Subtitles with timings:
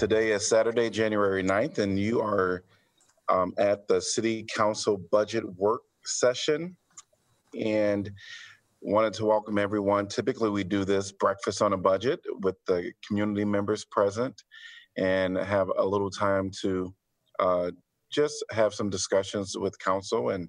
[0.00, 2.64] Today is Saturday, January 9th, and you are
[3.28, 6.74] um, at the City Council Budget Work Session.
[7.60, 8.10] And
[8.80, 10.08] wanted to welcome everyone.
[10.08, 14.42] Typically, we do this breakfast on a budget with the community members present
[14.96, 16.94] and have a little time to
[17.38, 17.70] uh,
[18.10, 20.48] just have some discussions with council and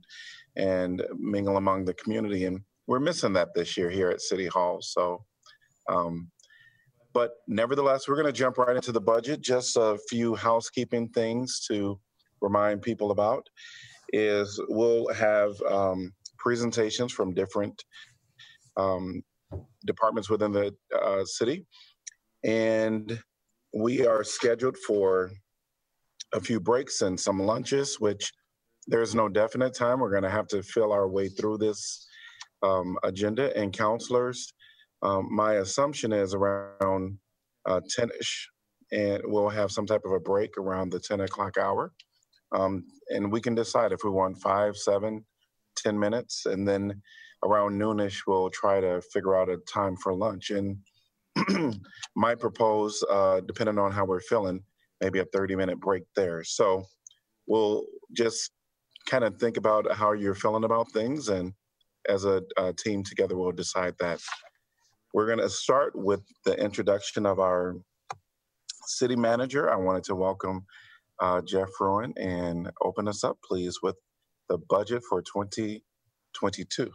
[0.55, 2.45] and mingle among the community.
[2.45, 4.77] And we're missing that this year here at City Hall.
[4.81, 5.25] So,
[5.89, 6.31] um,
[7.13, 9.41] but nevertheless, we're going to jump right into the budget.
[9.41, 11.99] Just a few housekeeping things to
[12.41, 13.45] remind people about
[14.13, 17.83] is we'll have um, presentations from different
[18.77, 19.21] um,
[19.85, 21.65] departments within the uh, city.
[22.43, 23.21] And
[23.73, 25.31] we are scheduled for
[26.33, 28.31] a few breaks and some lunches, which
[28.87, 29.99] there's no definite time.
[29.99, 32.07] We're going to have to fill our way through this
[32.63, 33.55] um, agenda.
[33.57, 34.53] And counselors,
[35.03, 37.17] um, my assumption is around
[37.65, 38.45] uh, 10ish,
[38.91, 41.93] and we'll have some type of a break around the 10 o'clock hour.
[42.51, 45.25] Um, and we can decide if we want five, seven,
[45.77, 46.45] 10 minutes.
[46.45, 47.01] And then
[47.43, 50.51] around noonish, we'll try to figure out a time for lunch.
[50.51, 50.77] And
[52.15, 54.61] might propose, uh, depending on how we're feeling,
[54.99, 56.43] maybe a 30 minute break there.
[56.43, 56.83] So
[57.47, 58.51] we'll just
[59.09, 61.29] kind of think about how you're feeling about things.
[61.29, 61.53] And
[62.07, 64.19] as a, a team together, we'll decide that.
[65.13, 67.75] We're going to start with the introduction of our
[68.85, 69.69] city manager.
[69.69, 70.65] I wanted to welcome
[71.19, 73.97] uh, Geoff Fruin and open us up, please, with
[74.47, 76.91] the budget for 2022.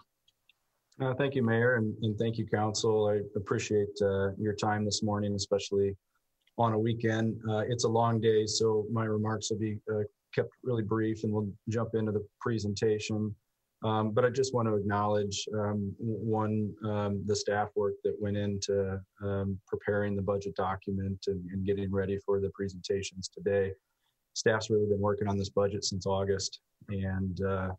[0.99, 3.07] Uh, thank you, Mayor, and, and thank you, Council.
[3.07, 5.95] I appreciate uh, your time this morning, especially
[6.57, 7.39] on a weekend.
[7.51, 10.05] Uh, it's a long day, so my remarks will be uh,
[10.35, 13.35] kept really brief, and we'll jump into the presentation.
[13.85, 18.37] Um, but I just want to acknowledge um, one um, the staff work that went
[18.37, 23.73] into um, preparing the budget document and, and getting ready for the presentations today.
[24.33, 27.71] Staff's really been working on this budget since August, and uh,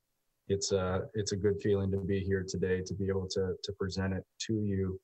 [0.48, 3.72] it's a it's a good feeling to be here today to be able to to
[3.74, 5.00] present it to you.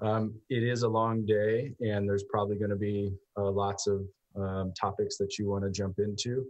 [0.00, 4.02] Um, it is a long day, and there's probably going to be uh, lots of
[4.36, 6.46] um, topics that you want to jump into.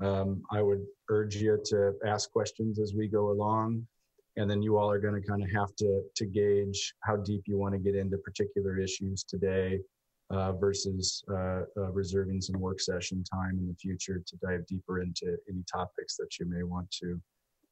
[0.00, 3.86] Um, I would urge you to ask questions as we go along,
[4.36, 7.42] and then you all are going to kind of have to to gauge how deep
[7.46, 9.80] you want to get into particular issues today
[10.30, 15.00] uh, versus uh, uh, reserving some work session time in the future to dive deeper
[15.00, 17.20] into any topics that you may want to.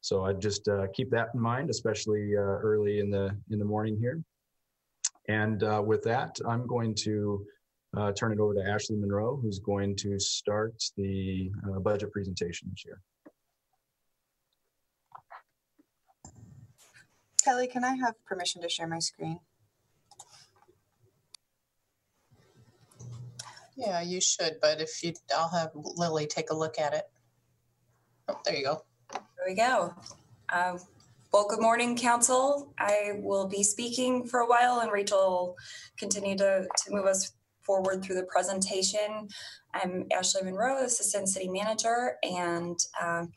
[0.00, 3.64] So I just uh, keep that in mind, especially uh, early in the in the
[3.64, 4.22] morning here.
[5.28, 7.46] And uh, with that, I'm going to
[7.96, 12.68] uh, turn it over to Ashley Monroe, who's going to start the uh, budget presentation
[12.70, 13.00] this year.
[17.44, 19.38] Kelly, can I have permission to share my screen?
[23.76, 27.04] Yeah, you should, but if you, I'll have Lily take a look at it.
[28.28, 28.82] Oh, there you go.
[29.12, 29.94] There we go.
[30.48, 30.78] Uh,
[31.32, 32.72] well, good morning, Council.
[32.78, 35.56] I will be speaking for a while, and Rachel will
[35.98, 37.32] continue to, to move us
[37.64, 39.28] forward through the presentation.
[39.72, 43.32] I'm Ashley Monroe, Assistant City Manager, and um,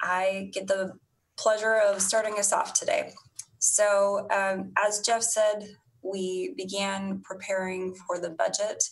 [0.00, 0.92] I get the
[1.38, 3.12] pleasure of starting us off today.
[3.58, 5.68] So, um, as Jeff said,
[6.02, 8.82] we began preparing for the budget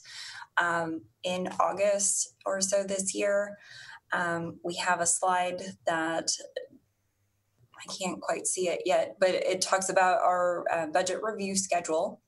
[0.59, 3.57] um, in August or so this year.
[4.13, 6.31] Um, we have a slide that
[7.77, 12.21] I can't quite see it yet, but it talks about our uh, budget review schedule.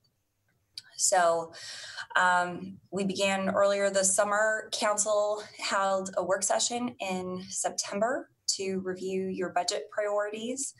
[0.96, 1.52] So
[2.16, 4.68] um, we began earlier this summer.
[4.72, 10.74] Council held a work session in September to review your budget priorities.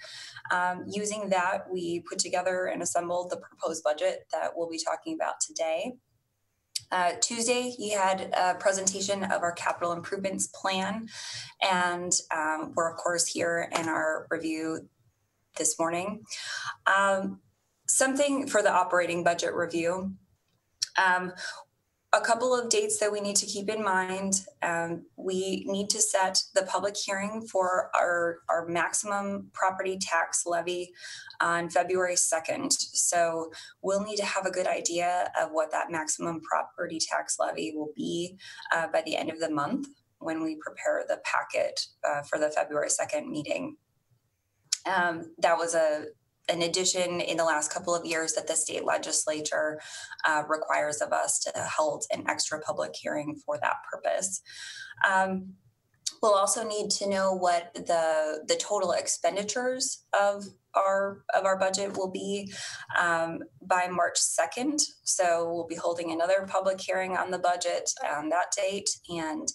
[0.51, 5.15] Um, using that, we put together and assembled the proposed budget that we'll be talking
[5.15, 5.93] about today.
[6.91, 11.09] Uh, Tuesday, you had a presentation of our capital improvements plan,
[11.63, 14.81] and um, we're, of course, here in our review
[15.57, 16.23] this morning.
[16.87, 17.41] Um,
[17.97, 20.15] something for the operating budget review.
[21.03, 21.33] Um,
[22.15, 24.43] a couple of dates that we need to keep in mind.
[24.63, 30.93] Um, we need to set the public hearing for our, our maximum property tax levy
[31.41, 32.71] on February 2nd.
[32.73, 33.51] So
[33.81, 37.93] we'll need to have a good idea of what that maximum property tax levy will
[37.97, 38.37] be
[38.75, 39.89] uh, by the end of the month
[40.19, 43.77] when we prepare the packet uh, for the February 2nd meeting.
[44.85, 46.07] Um, that was a
[46.49, 49.81] an addition in the last couple of years that the state legislature
[50.27, 54.43] uh, requires of us to hold an extra public hearing for that purpose.
[55.09, 55.55] Um,
[56.23, 61.97] We'll also need to know what the, the total expenditures of our, of our budget
[61.97, 62.53] will be
[62.99, 64.81] um, by March 2nd.
[65.03, 68.89] So we'll be holding another public hearing on the budget on that date.
[69.09, 69.49] And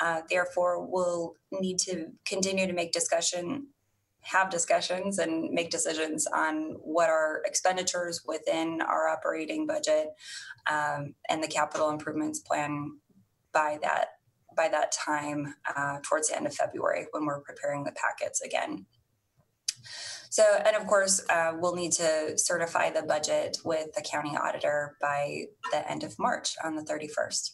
[0.00, 3.68] uh, therefore, we'll need to continue to make discussion,
[4.24, 10.08] have discussions and make decisions on what our expenditures within our operating budget
[10.70, 12.98] um, and the capital improvements plan
[13.52, 14.08] by that
[14.56, 18.86] by that time uh, towards the end of February when we're preparing the packets again.
[20.30, 24.96] So, and of course, uh, we'll need to certify the budget with the county auditor
[25.00, 27.50] by the end of March on the 31st.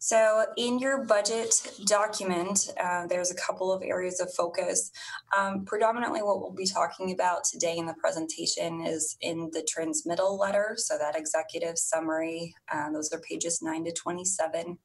[0.00, 4.92] So, in your budget document, uh, there's a couple of areas of focus.
[5.36, 10.38] Um, predominantly, what we'll be talking about today in the presentation is in the transmittal
[10.38, 12.54] letter, so that executive summary.
[12.72, 14.78] Uh, those are pages 9 to 27.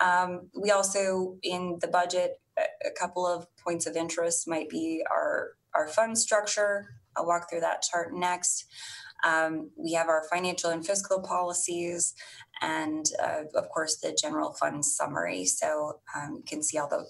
[0.00, 5.50] Um, we also, in the budget, a, couple of points of interest might be our,
[5.74, 6.86] our fund structure.
[7.16, 8.64] I'll walk through that chart next.
[9.26, 12.14] Um, we have our financial and fiscal policies,
[12.62, 15.44] and uh, of course, the general fund summary.
[15.44, 17.06] So um, you can see all the,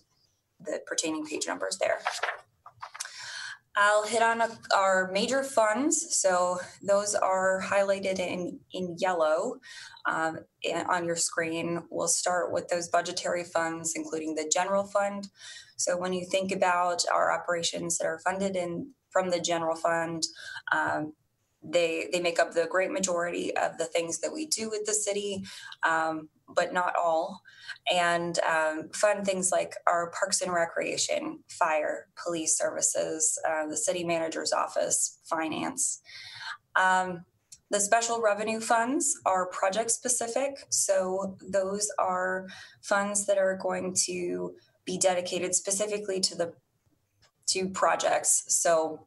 [0.65, 1.99] the pertaining page numbers there.
[3.79, 6.17] I'll hit on a, our major funds.
[6.17, 9.61] So those are highlighted in, in yellow
[10.07, 10.39] um,
[10.89, 11.83] on your screen.
[11.91, 15.29] We'll start with those budgetary funds, including the general fund.
[15.77, 20.23] So when you think about our operations that are funded in from the general fund,
[20.73, 21.13] um,
[21.69, 24.95] they they make up the great majority of the things that we do with the
[24.95, 25.45] city,
[25.87, 27.41] um, but not all.
[27.93, 34.05] And um, fund things like our parks and recreation, fire, police services, uh, the city
[34.05, 36.01] manager's office, finance.
[36.77, 37.25] Um,
[37.71, 42.47] the special revenue funds are project specific, so those are
[42.83, 44.55] funds that are going to
[44.85, 46.53] be dedicated specifically to the
[47.49, 48.45] to projects.
[48.49, 49.07] So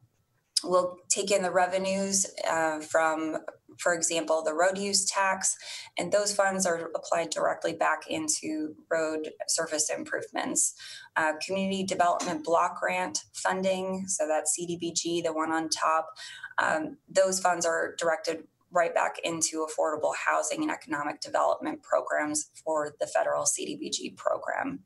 [0.63, 3.37] we'll take in the revenues uh, from,
[3.77, 5.55] for example, the road use tax,
[5.97, 10.73] and those funds are applied directly back into road surface improvements.
[11.15, 16.09] Uh, community development block grant funding, so that's CDBG, the one on top,
[16.57, 22.95] um, those funds are directed right back into affordable housing and economic development programs for
[22.99, 24.83] the federal CDBG program.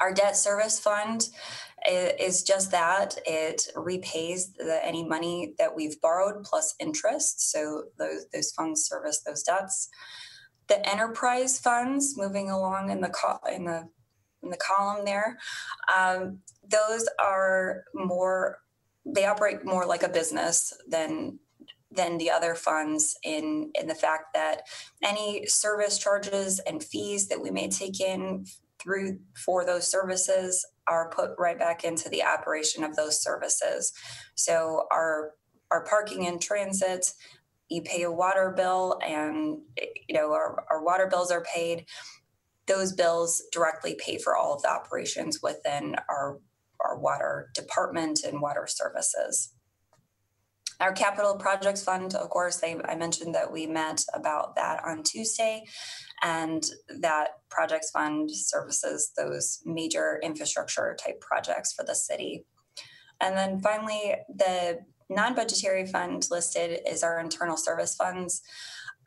[0.00, 1.28] Our debt service fund
[1.88, 3.16] is just that.
[3.26, 7.50] It repays the, any money that we've borrowed plus interest.
[7.50, 9.88] So those, those funds service those debts.
[10.68, 13.88] The enterprise funds, moving along in the co- in the
[14.42, 15.38] in the column there,
[15.96, 18.58] um, those are more.
[19.04, 21.38] They operate more like a business than
[21.92, 24.62] than the other funds in in the fact that
[25.04, 28.44] any service charges and fees that we may take in
[28.86, 33.92] through for those services are put right back into the operation of those services.
[34.36, 35.32] So our
[35.72, 37.04] our parking and transit,
[37.68, 39.58] you pay a water bill and
[40.08, 41.86] you know our, our water bills are paid.
[42.66, 46.38] Those bills directly pay for all of the operations within our
[46.80, 49.52] our water department and water services.
[50.78, 55.02] Our capital projects fund, of course, they, I mentioned that we met about that on
[55.02, 55.64] Tuesday,
[56.22, 56.64] and
[57.00, 62.44] that projects fund services those major infrastructure type projects for the city.
[63.20, 68.42] And then finally, the non-budgetary fund listed is our internal service funds.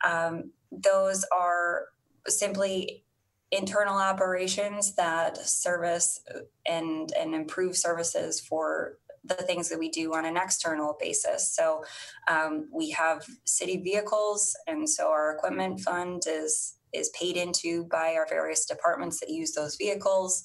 [0.04, 1.86] Um, those are
[2.26, 3.04] simply
[3.50, 6.22] internal operations that service
[6.66, 11.54] and and improve services for the things that we do on an external basis.
[11.54, 11.84] So
[12.28, 18.14] um, we have city vehicles, and so our equipment fund is is paid into by
[18.14, 20.44] our various departments that use those vehicles,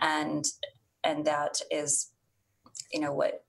[0.00, 0.44] and
[1.04, 2.10] and that is,
[2.92, 3.44] you know, what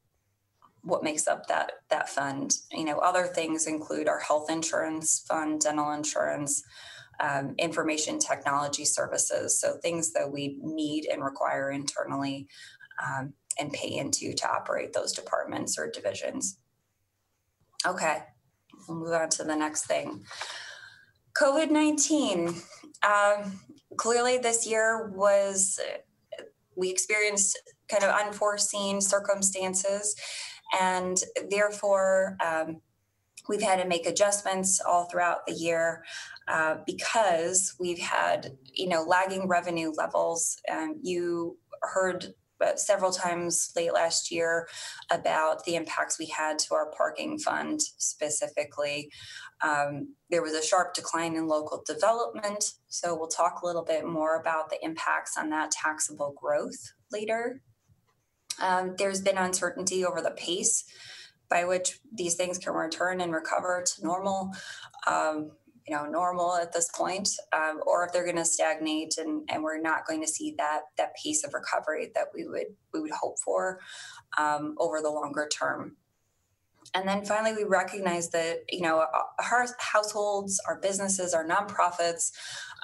[0.82, 2.56] what makes up that that fund.
[2.72, 6.64] You know, other things include our health insurance fund, dental insurance.
[7.20, 12.48] Um, information technology services, so things that we need and require internally
[13.04, 16.60] um, and pay into to operate those departments or divisions.
[17.86, 18.20] Okay,
[18.88, 20.24] we'll move on to the next thing.
[21.40, 22.56] COVID 19.
[23.04, 23.60] Um,
[23.98, 25.80] clearly, this year was,
[26.76, 30.16] we experienced kind of unforeseen circumstances,
[30.80, 32.82] and therefore, um,
[33.48, 36.04] we've had to make adjustments all throughout the year
[36.48, 40.58] uh, because we've had, you know, lagging revenue levels.
[40.72, 42.34] Um, you heard
[42.76, 44.68] several times late last year
[45.12, 49.12] about the impacts we had to our parking fund specifically.
[49.62, 54.06] Um, there was a sharp decline in local development, so we'll talk a little bit
[54.06, 57.62] more about the impacts on that taxable growth later.
[58.62, 60.84] Um, there's been uncertainty over the pace
[61.50, 64.52] by which these things can return and recover to normal.
[65.06, 65.52] Um,
[65.88, 69.64] you know normal at this point um, or if they're going to stagnate and, and
[69.64, 73.12] we're not going to see that that pace of recovery that we would we would
[73.12, 73.80] hope for
[74.38, 75.96] um, over the longer term.
[76.94, 79.06] And then finally we recognize that you know
[79.52, 82.32] our households our businesses our nonprofits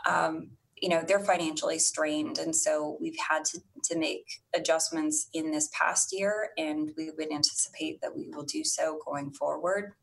[0.09, 2.37] um, you know they're financially strained.
[2.37, 7.31] And so we've had to, to make adjustments in this past year and we would
[7.31, 9.93] anticipate that we will do so going forward.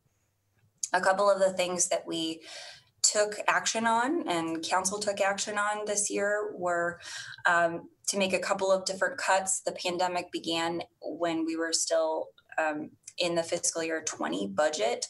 [0.92, 2.40] A couple of the things that we
[3.02, 7.00] took action on and council took action on this year were
[7.46, 9.60] um, to make a couple of different cuts.
[9.60, 12.28] The pandemic began when we were still
[12.58, 15.06] um, in the fiscal year 20 budget.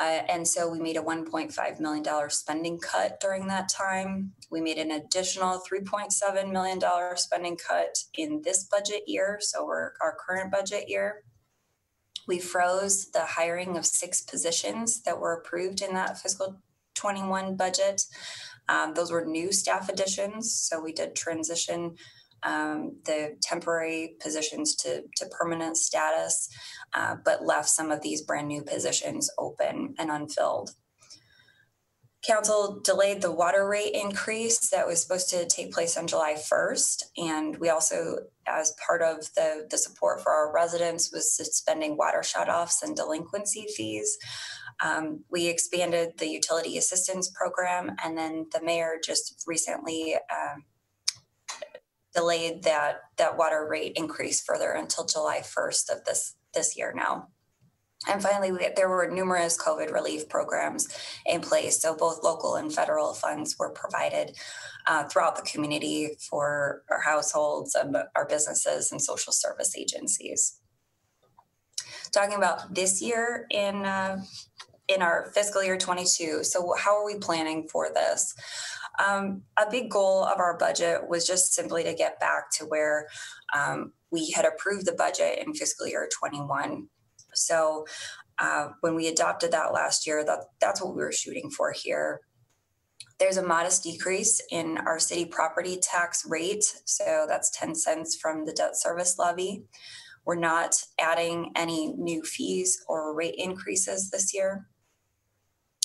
[0.00, 4.32] Uh, and so we made a $1.5 million spending cut during that time.
[4.50, 6.80] We made an additional $3.7 million
[7.16, 11.22] spending cut in this budget year, so we're our current budget year.
[12.26, 16.62] We froze the hiring of six positions that were approved in that fiscal
[16.94, 18.02] 21 budget.
[18.68, 21.96] Um, those were new staff additions, so we did transition
[22.44, 26.48] um, the temporary positions to, to permanent status,
[26.94, 30.70] uh, but left some of these brand new positions open and unfilled.
[32.24, 37.02] Council delayed the water rate increase that was supposed to take place on July 1st.
[37.16, 42.20] And we also, as part of the, the support for our residents, was suspending water
[42.20, 44.18] shutoffs and delinquency fees.
[44.82, 50.64] Um, we expanded the utility assistance program, and then the mayor just recently um,
[52.14, 57.28] delayed that that water rate increase further until July 1st of this this year now.
[58.08, 60.88] And finally, we, there were numerous COVID relief programs
[61.24, 61.80] in place.
[61.80, 64.36] So both local and federal funds were provided
[64.86, 70.58] uh, throughout the community for our households and our businesses and social service agencies.
[72.10, 74.20] Talking about this year in uh,
[74.94, 76.44] in our fiscal year 22.
[76.44, 78.34] So, how are we planning for this?
[79.04, 83.06] Um, a big goal of our budget was just simply to get back to where
[83.56, 86.88] um, we had approved the budget in fiscal year 21.
[87.34, 87.86] So,
[88.38, 92.20] uh, when we adopted that last year, that, that's what we were shooting for here.
[93.18, 96.64] There's a modest decrease in our city property tax rate.
[96.84, 99.64] So, that's 10 cents from the debt service levy.
[100.24, 104.68] We're not adding any new fees or rate increases this year.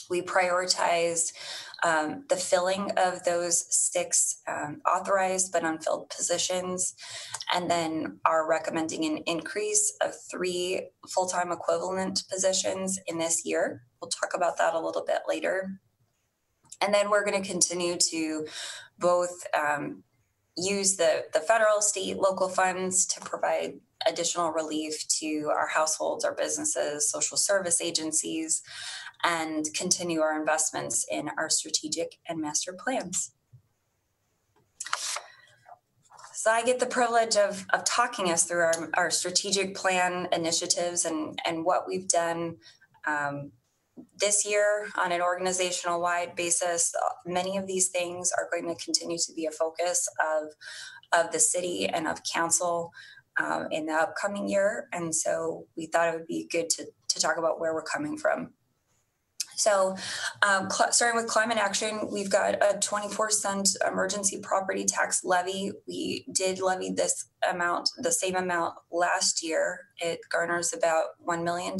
[0.10, 1.34] We prioritized
[1.84, 6.96] um, the filling of those six um, authorized but unfilled positions,
[7.54, 13.84] and then are recommending an increase of three full time equivalent positions in this year.
[14.02, 15.80] We'll talk about that a little bit later.
[16.82, 18.46] And then we're going to continue to
[19.00, 20.04] both um,
[20.56, 23.74] use the, the federal, state, local funds to provide
[24.08, 28.62] additional relief to our households, our businesses, social service agencies,
[29.24, 33.32] and continue our investments in our strategic and master plans.
[36.34, 41.04] So I get the privilege of, of talking us through our, our strategic plan initiatives
[41.04, 42.58] and, and what we've done
[43.06, 43.52] um,
[44.20, 46.94] this year on an organizational wide basis.
[47.26, 51.40] Many of these things are going to continue to be a focus of, of the
[51.40, 52.92] city and of council
[53.40, 54.88] um, in the upcoming year.
[54.94, 58.18] And so we thought it would be good to, to talk about where we're coming
[58.18, 58.54] from.
[59.58, 59.96] So,
[60.48, 65.72] um, cl- starting with climate action, we've got a 24 cent emergency property tax levy.
[65.88, 69.88] We did levy this amount, the same amount last year.
[70.00, 71.76] It garners about $1 million,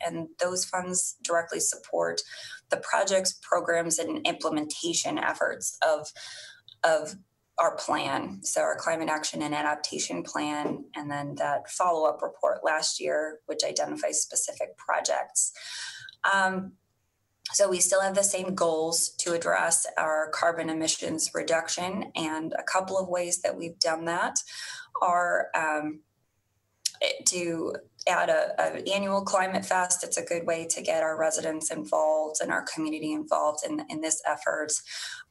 [0.00, 2.22] and those funds directly support
[2.70, 6.10] the projects, programs, and implementation efforts of,
[6.82, 7.16] of
[7.58, 8.40] our plan.
[8.44, 13.40] So, our climate action and adaptation plan, and then that follow up report last year,
[13.44, 15.52] which identifies specific projects.
[16.32, 16.72] Um,
[17.52, 22.62] so we still have the same goals to address our carbon emissions reduction, and a
[22.62, 24.38] couple of ways that we've done that
[25.02, 26.00] are um,
[27.26, 27.76] to
[28.08, 30.04] add a, a, annual climate fest.
[30.04, 34.00] It's a good way to get our residents involved and our community involved in, in
[34.00, 34.72] this effort.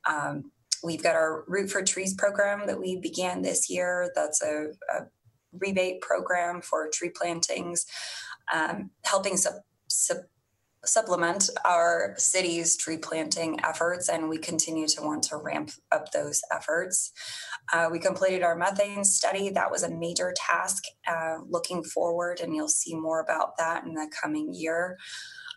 [0.07, 0.51] Um,
[0.83, 4.11] we've got our Root for Trees program that we began this year.
[4.15, 5.07] That's a, a
[5.53, 7.85] rebate program for tree plantings,
[8.53, 10.23] um, helping su-
[10.85, 16.41] supplement our city's tree planting efforts, and we continue to want to ramp up those
[16.51, 17.11] efforts.
[17.71, 19.49] Uh, we completed our methane study.
[19.49, 23.93] That was a major task uh, looking forward, and you'll see more about that in
[23.93, 24.97] the coming year.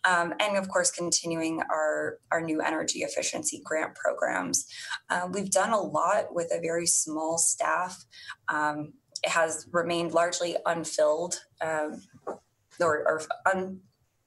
[0.05, 4.67] Um, and of course, continuing our, our new energy efficiency grant programs.
[5.11, 8.05] Uh, we've done a lot with a very small staff.
[8.49, 8.93] Um,
[9.25, 12.03] it has remained largely unfilled um,
[12.79, 13.81] or, or un,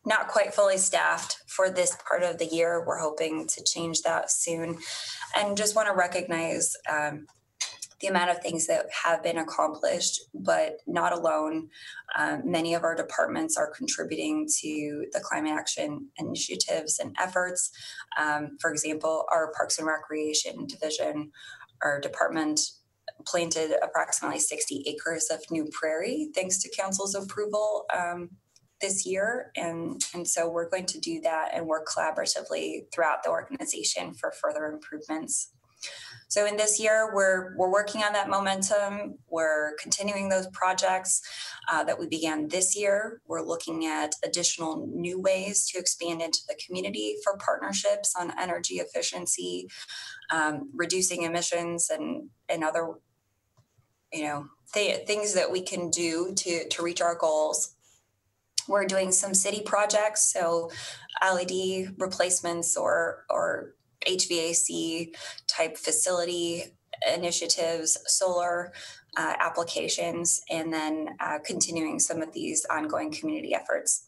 [0.09, 2.83] not quite fully staffed for this part of the year.
[2.85, 4.79] We're hoping to change that soon.
[5.37, 7.27] And just want to recognize um,
[8.01, 11.69] the amount of things that have been accomplished, but not alone.
[12.17, 17.69] Um, many of our departments are contributing to the climate action initiatives and efforts.
[18.19, 21.31] Um, for example, our Parks and Recreation Division,
[21.83, 22.61] our department
[23.27, 28.29] planted approximately 60 acres of new prairie thanks to council's approval um,
[28.81, 33.29] this year and and so we're going to do that and work collaboratively throughout the
[33.29, 35.51] organization for further improvements
[36.27, 39.17] so in this year, we're we're working on that momentum.
[39.29, 41.21] We're continuing those projects
[41.71, 43.21] uh, that we began this year.
[43.27, 48.75] We're looking at additional new ways to expand into the community for partnerships on energy
[48.75, 49.69] efficiency,
[50.31, 52.93] um, reducing emissions, and and other,
[54.13, 57.75] you know, th- things that we can do to to reach our goals.
[58.69, 60.69] We're doing some city projects, so
[61.21, 65.15] LED replacements or or HVAC
[65.47, 66.63] type facility
[67.13, 68.71] initiatives, solar
[69.17, 74.07] uh, applications, and then uh, continuing some of these ongoing community efforts.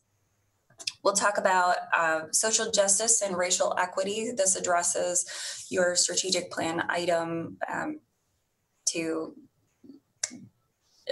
[1.03, 4.31] We'll talk about uh, social justice and racial equity.
[4.35, 7.99] This addresses your strategic plan item um,
[8.89, 9.35] to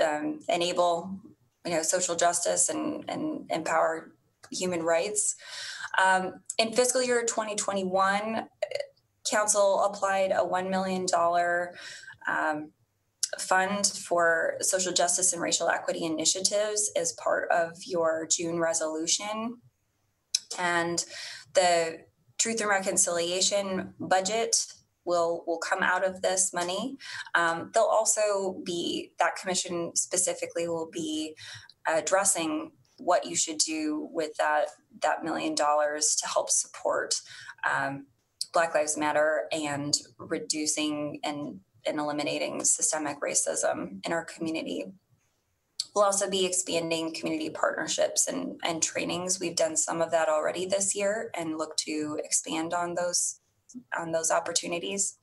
[0.04, 1.20] um, enable
[1.66, 4.14] you know, social justice and, and empower
[4.52, 5.36] human rights.
[6.02, 8.48] Um, in fiscal year 2021,
[9.30, 11.06] council applied a $1 million
[12.28, 12.72] um,
[13.38, 19.58] fund for social justice and racial equity initiatives as part of your June resolution.
[20.58, 21.04] And
[21.54, 22.00] the
[22.38, 24.56] Truth and Reconciliation budget
[25.10, 26.96] will will come out of this money.
[27.36, 31.36] Um, they'll also be that commission specifically will be
[31.88, 34.68] addressing what you should do with that
[35.02, 37.16] that million dollars to help support
[37.70, 38.06] um,
[38.54, 44.86] Black Lives Matter and reducing and, and eliminating systemic racism in our community.
[45.96, 49.40] We'll also be expanding community partnerships and, and trainings.
[49.40, 53.39] We've done some of that already this year and look to expand on those
[53.98, 55.18] on those opportunities.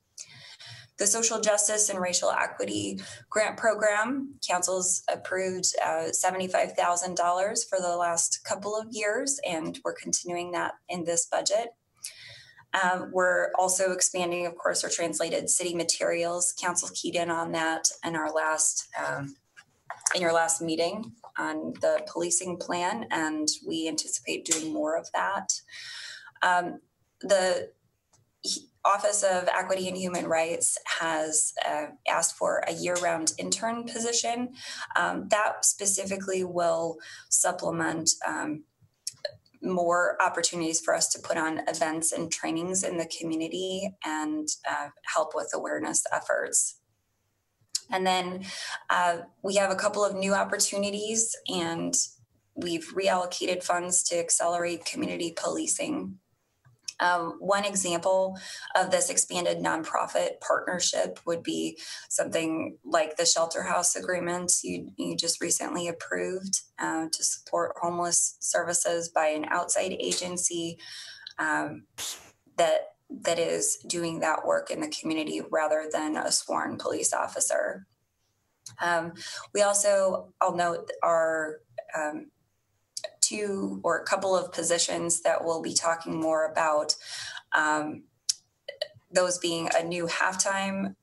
[0.98, 8.42] The Social Justice and Racial Equity Grant Program, Council's approved uh, $75,000 for the last
[8.44, 11.74] couple of years, and we're continuing that in this budget.
[12.82, 16.54] Um, we're also expanding, of course, our translated city materials.
[16.58, 19.36] Council keyed in on that in our last um,
[20.14, 25.60] in your last meeting on the policing plan, and we anticipate doing more of that.
[26.42, 26.80] Um,
[27.20, 27.70] the
[28.84, 34.54] Office of Equity and Human Rights has uh, asked for a year round intern position.
[34.94, 38.64] Um, that specifically will supplement um,
[39.62, 44.88] more opportunities for us to put on events and trainings in the community and uh,
[45.04, 46.78] help with awareness efforts.
[47.90, 48.44] And then
[48.90, 51.94] uh, we have a couple of new opportunities, and
[52.54, 56.18] we've reallocated funds to accelerate community policing
[57.00, 58.38] um, one example
[58.74, 61.78] of this expanded nonprofit partnership would be
[62.08, 68.36] something like the shelter house agreement you, you just recently approved uh, to support homeless
[68.40, 70.78] services by an outside agency
[71.38, 71.84] um,
[72.56, 77.86] that that is doing that work in the community rather than a sworn police officer.
[78.82, 79.12] Um,
[79.54, 81.60] we also, I'll note, our
[81.96, 82.30] um,
[83.28, 86.94] two or a couple of positions that we'll be talking more about.
[87.56, 88.04] Um,
[89.10, 90.94] those being a new halftime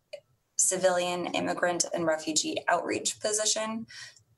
[0.58, 3.86] civilian, immigrant, and refugee outreach position.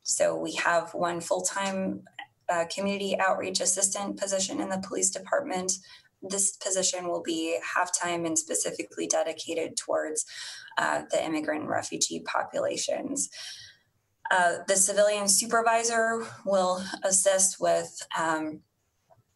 [0.04, 2.04] So we have one full time
[2.48, 5.74] uh, community outreach assistant position in the police department.
[6.22, 10.26] This position will be half-time and specifically dedicated towards
[10.78, 13.30] uh, the immigrant and refugee populations.
[14.32, 18.60] Uh, the civilian supervisor will assist with um,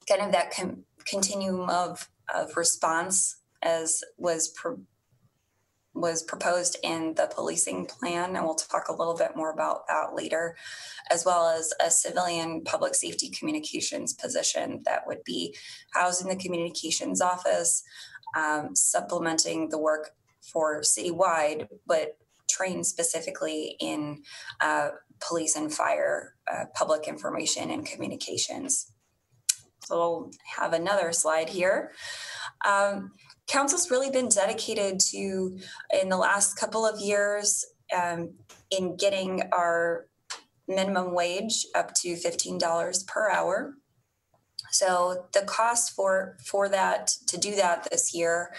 [0.08, 4.80] kind of that com- continuum of, of response as was pro-
[5.94, 10.16] was proposed in the policing plan, and we'll talk a little bit more about that
[10.16, 10.56] later,
[11.10, 15.56] as well as a civilian public safety communications position that would be
[15.94, 17.84] housed in the communications office,
[18.38, 22.18] um, supplementing the work for citywide, but
[22.60, 24.22] trained specifically in
[24.60, 24.90] uh,
[25.22, 28.92] police and fire, uh, public information and communications.
[29.86, 31.92] So we'll have another slide here.
[32.66, 33.12] Um,
[33.48, 35.58] council's really been dedicated to,
[36.02, 38.34] in the last couple of years, um,
[38.70, 40.06] in getting our
[40.68, 43.74] minimum wage up to $15 per hour.
[44.72, 48.54] So the cost for for that to do that this year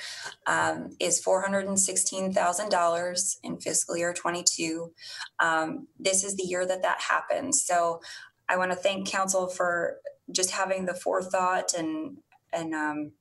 [0.47, 4.93] um, is four hundred and sixteen thousand dollars in fiscal year twenty two.
[5.39, 7.63] Um, this is the year that that happens.
[7.65, 8.01] So
[8.49, 9.99] I want to thank council for
[10.33, 12.19] just having the forethought and
[12.53, 13.13] and um,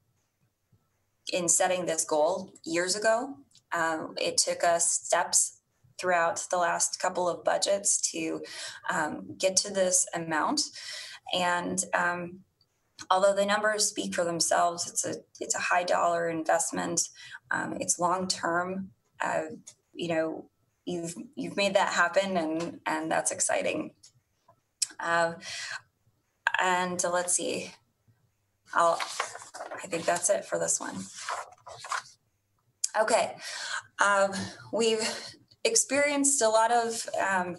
[1.31, 3.35] in setting this goal years ago.
[3.71, 5.59] Um, it took us steps
[5.99, 8.41] throughout the last couple of budgets to
[8.89, 10.61] um, get to this amount,
[11.33, 12.39] and um,
[13.09, 17.01] although the numbers speak for themselves, it's a it's a high dollar investment.
[17.51, 18.89] Um, it's long term.
[19.21, 19.43] Uh,
[19.93, 20.49] you know,
[20.85, 23.91] you've you've made that happen, and and that's exciting.
[24.99, 25.33] Uh,
[26.61, 27.71] and let's see,
[28.73, 28.99] I'll.
[29.83, 30.95] I think that's it for this one.
[32.99, 33.35] Okay,
[34.03, 34.31] um,
[34.73, 35.07] we've
[35.63, 37.57] experienced a lot of um,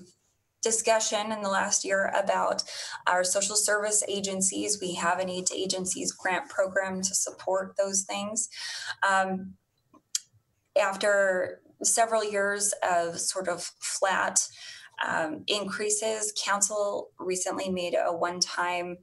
[0.62, 2.62] discussion in the last year about
[3.06, 4.78] our social service agencies.
[4.80, 8.48] We have an aid to agencies grant program to support those things.
[9.08, 9.54] Um,
[10.80, 14.46] after several years of sort of flat
[15.06, 18.98] um, increases, council recently made a one-time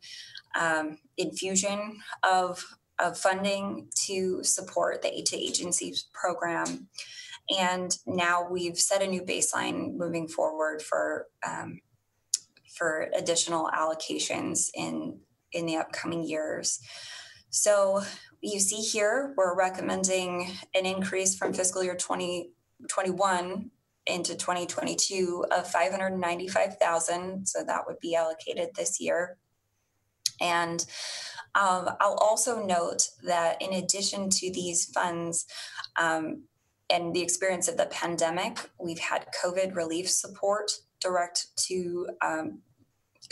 [0.59, 2.63] um, infusion of
[2.99, 6.87] of funding to support the aid to agencies program.
[7.55, 11.79] And now we've set a new baseline moving forward for um,
[12.77, 15.19] for additional allocations in
[15.51, 16.79] in the upcoming years.
[17.49, 18.01] So
[18.41, 23.71] you see here, we're recommending an increase from fiscal year 2021
[24.05, 27.47] into 2022 of 595,000.
[27.47, 29.37] So that would be allocated this year.
[30.39, 30.85] And
[31.55, 35.45] um, I'll also note that in addition to these funds,
[35.99, 36.43] um,
[36.89, 40.71] and the experience of the pandemic, we've had COVID relief support
[41.01, 42.59] direct to um,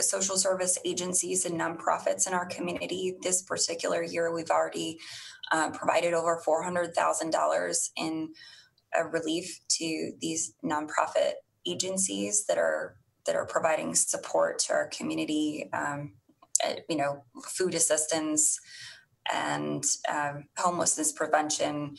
[0.02, 3.16] social service agencies and nonprofits in our community.
[3.22, 5.00] This particular year, we've already
[5.52, 8.30] uh, provided over $400,000 in
[8.98, 11.34] uh, relief to these nonprofit
[11.66, 15.68] agencies that are that are providing support to our community.
[15.74, 16.14] Um,
[16.64, 18.60] uh, you know, food assistance
[19.34, 21.98] and um, homelessness prevention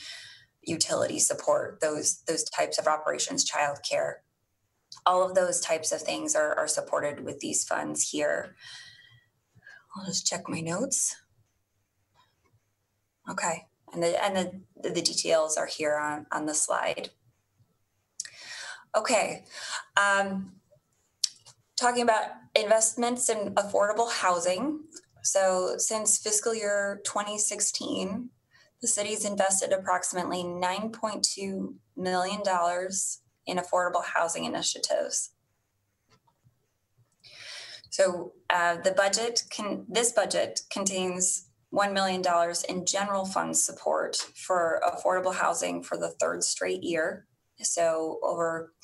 [0.67, 4.17] utility support, those those types of operations, childcare,
[5.05, 8.57] all of those types of things are, are supported with these funds here.
[9.97, 11.17] I'll just check my notes.
[13.31, 17.11] Okay, and the and the, the details are here on, on the slide.
[18.97, 19.45] Okay,
[19.97, 20.53] um,
[21.77, 22.25] talking about
[22.55, 24.81] investments in affordable housing.
[25.23, 28.31] So since fiscal year 2016,
[28.81, 32.41] the city's invested approximately $9.2 million
[33.47, 35.31] in affordable housing initiatives.
[37.91, 42.23] So uh, the budget can this budget contains $1 million
[42.69, 47.27] in general fund support for affordable housing for the third straight year.
[47.63, 48.75] So over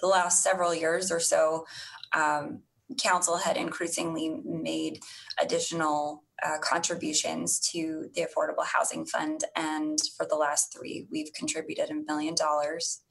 [0.00, 1.66] the last several years or so,
[2.14, 2.62] um,
[2.98, 5.00] council had increasingly made
[5.40, 9.44] additional uh, contributions to the Affordable Housing Fund.
[9.56, 13.02] And for the last three, we've contributed a million dollars.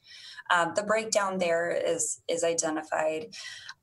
[0.52, 3.28] Um, the breakdown there is is identified.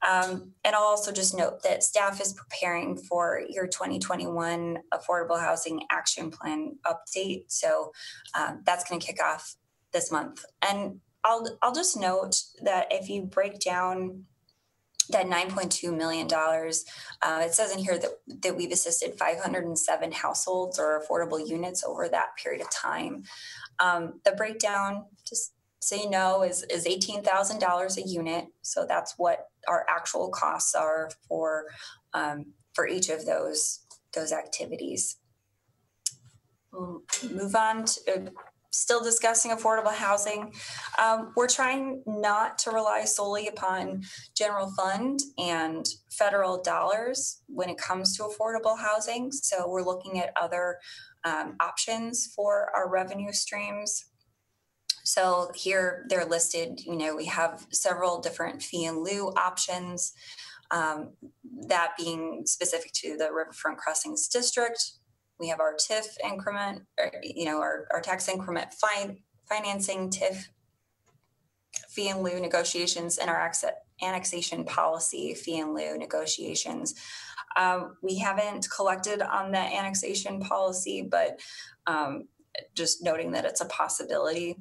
[0.06, 5.82] Um, and I'll also just note that staff is preparing for your 2021 Affordable Housing
[5.90, 7.44] Action Plan update.
[7.48, 7.92] So
[8.38, 9.56] um, that's going to kick off
[9.92, 10.44] this month.
[10.62, 14.24] And I'll I'll just note that if you break down
[15.12, 16.28] that $9.2 million.
[16.32, 18.10] Uh, it says in here that,
[18.42, 23.24] that we've assisted 507 households or affordable units over that period of time.
[23.78, 28.46] Um, the breakdown, just so you know, is, is $18,000 a unit.
[28.62, 31.66] So that's what our actual costs are for,
[32.12, 33.80] um, for each of those,
[34.14, 35.16] those activities.
[36.72, 38.30] We'll move on to,
[38.70, 40.52] still discussing affordable housing.
[40.98, 44.02] Um, we're trying not to rely solely upon
[44.36, 49.32] general fund and federal dollars when it comes to affordable housing.
[49.32, 50.78] So we're looking at other
[51.24, 54.04] um, options for our revenue streams.
[55.04, 60.12] So here they're listed, you know, we have several different fee in lieu options.
[60.70, 61.12] um,
[61.66, 64.78] that being specific to the Riverfront Crossings District.
[65.40, 70.44] We have our TIF increment, or, you know, our, our tax increment fine, financing TIF
[71.88, 73.50] fee in lieu negotiations and our
[74.02, 76.94] annexation policy fee in lieu negotiations.
[77.56, 81.40] Um, we haven't collected on the annexation policy, but
[81.86, 82.28] um,
[82.74, 84.56] just noting that it's a possibility.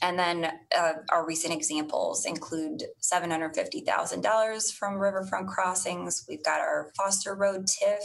[0.00, 6.24] And then uh, our recent examples include $750,000 from Riverfront Crossings.
[6.28, 8.00] We've got our Foster Road TIF.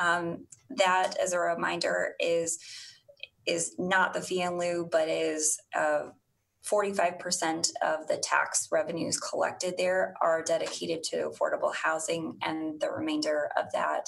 [0.00, 2.58] Um, that, as a reminder, is
[3.46, 6.04] is not the fee in lieu, but is uh,
[6.66, 13.50] 45% of the tax revenues collected there are dedicated to affordable housing, and the remainder
[13.58, 14.06] of that,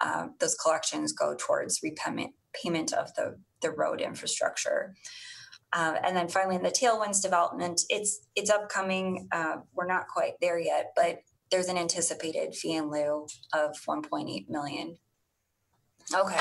[0.00, 4.94] uh, those collections go towards repayment payment of the, the road infrastructure.
[5.72, 9.26] Uh, and then finally, in the Tailwinds development, it's it's upcoming.
[9.32, 11.18] Uh, we're not quite there yet, but
[11.50, 14.96] there's an anticipated fee in lieu of 1.8 million.
[16.12, 16.40] Okay.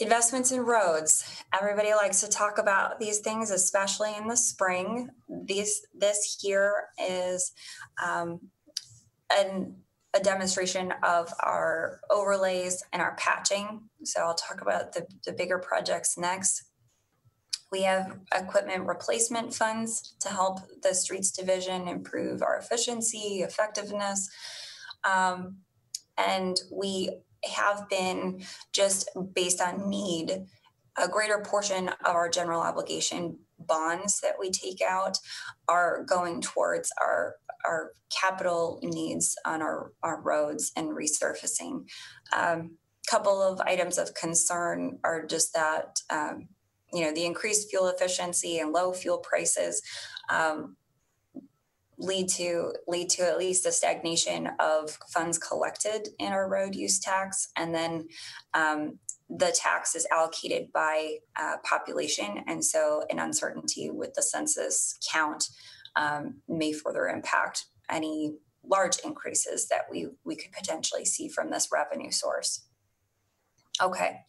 [0.00, 1.42] Investments in roads.
[1.58, 5.08] Everybody likes to talk about these things, especially in the spring.
[5.28, 7.52] These this here is
[8.04, 8.40] um,
[9.32, 9.76] an
[10.14, 13.82] a demonstration of our overlays and our patching.
[14.04, 16.64] So I'll talk about the, the bigger projects next.
[17.70, 24.30] We have equipment replacement funds to help the streets division improve our efficiency, effectiveness.
[25.04, 25.58] Um,
[26.18, 27.10] and we
[27.44, 30.46] have been just based on need,
[31.00, 35.18] a greater portion of our general obligation bonds that we take out
[35.68, 41.84] are going towards our our capital needs on our, our roads and resurfacing.
[42.32, 42.78] Um,
[43.10, 46.46] couple of items of concern are just that um,
[46.92, 49.82] you know the increased fuel efficiency and low fuel prices
[50.30, 50.76] um,
[51.98, 57.00] lead to lead to at least a stagnation of funds collected in our road use
[57.00, 57.48] tax.
[57.56, 58.08] And then
[58.54, 62.44] um, the tax is allocated by uh, population.
[62.46, 65.48] And so an uncertainty with the census count
[65.96, 68.34] um, may further impact any
[68.64, 72.66] large increases that we we could potentially see from this revenue source.
[73.80, 74.20] Okay.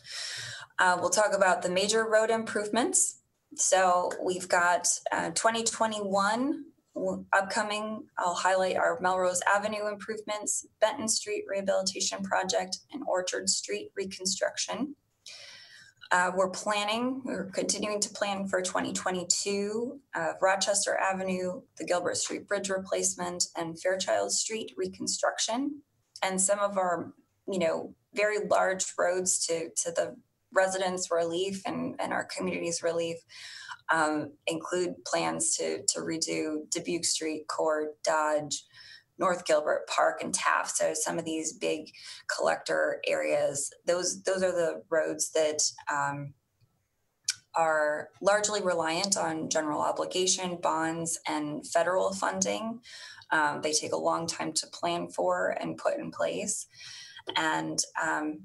[0.77, 3.21] Uh, we'll talk about the major road improvements.
[3.55, 6.65] So we've got uh, 2021
[7.33, 8.03] upcoming.
[8.17, 14.95] I'll highlight our Melrose Avenue improvements, Benton Street Rehabilitation Project, and Orchard Street reconstruction.
[16.11, 22.47] Uh, we're planning, we're continuing to plan for 2022 uh, Rochester Avenue, the Gilbert Street
[22.47, 25.81] Bridge replacement, and Fairchild Street reconstruction.
[26.23, 27.13] And some of our,
[27.47, 30.15] you know, very large roads to, to the
[30.51, 33.17] residents' relief and, and our community's relief
[33.91, 38.63] um, include plans to, to redo Dubuque Street, Court, Dodge,
[39.17, 40.77] North Gilbert Park, and Taft.
[40.77, 41.91] So some of these big
[42.35, 46.33] collector areas, those those are the roads that um,
[47.55, 52.79] are largely reliant on general obligation bonds and federal funding.
[53.31, 56.67] Um, they take a long time to plan for and put in place,
[57.35, 58.39] and um,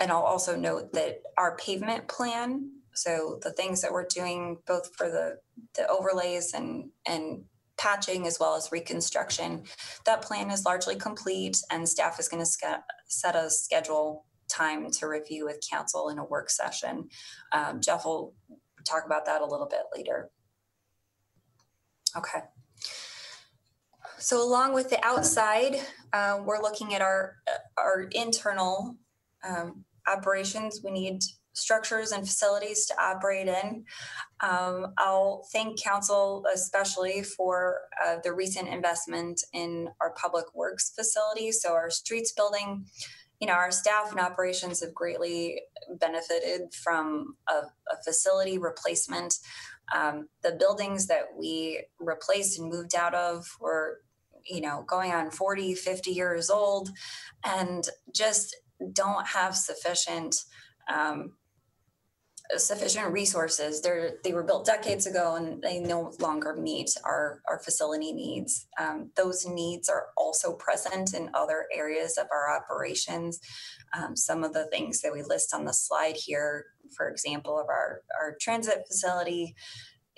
[0.00, 4.94] and I'll also note that our pavement plan, so the things that we're doing both
[4.96, 5.36] for the,
[5.76, 7.44] the overlays and, and
[7.76, 9.64] patching as well as reconstruction,
[10.06, 14.90] that plan is largely complete and staff is going to ske- set a schedule time
[14.90, 17.08] to review with council in a work session.
[17.52, 18.34] Um, Jeff will
[18.84, 20.30] talk about that a little bit later.
[22.16, 22.40] Okay.
[24.18, 25.76] So along with the outside,
[26.12, 27.36] uh, we're looking at our
[27.76, 28.96] our internal
[29.46, 30.80] um, operations.
[30.82, 31.20] We need
[31.56, 33.84] structures and facilities to operate in.
[34.40, 41.50] Um, I'll thank council especially for uh, the recent investment in our public works facility.
[41.52, 42.84] So our streets building,
[43.40, 45.62] you know, our staff and operations have greatly
[45.98, 47.54] benefited from a,
[47.90, 49.34] a facility replacement.
[49.94, 54.00] Um, the buildings that we replaced and moved out of were
[54.44, 56.90] you know going on 40 50 years old
[57.44, 58.54] and just
[58.92, 60.36] don't have sufficient
[60.92, 61.32] um,
[62.56, 63.80] sufficient resources.
[63.80, 68.66] They're, they were built decades ago and they no longer meet our, our facility needs.
[68.80, 73.40] Um, those needs are also present in other areas of our operations.
[73.96, 77.66] Um, some of the things that we list on the slide here, for example, of
[77.68, 79.54] our, our transit facility,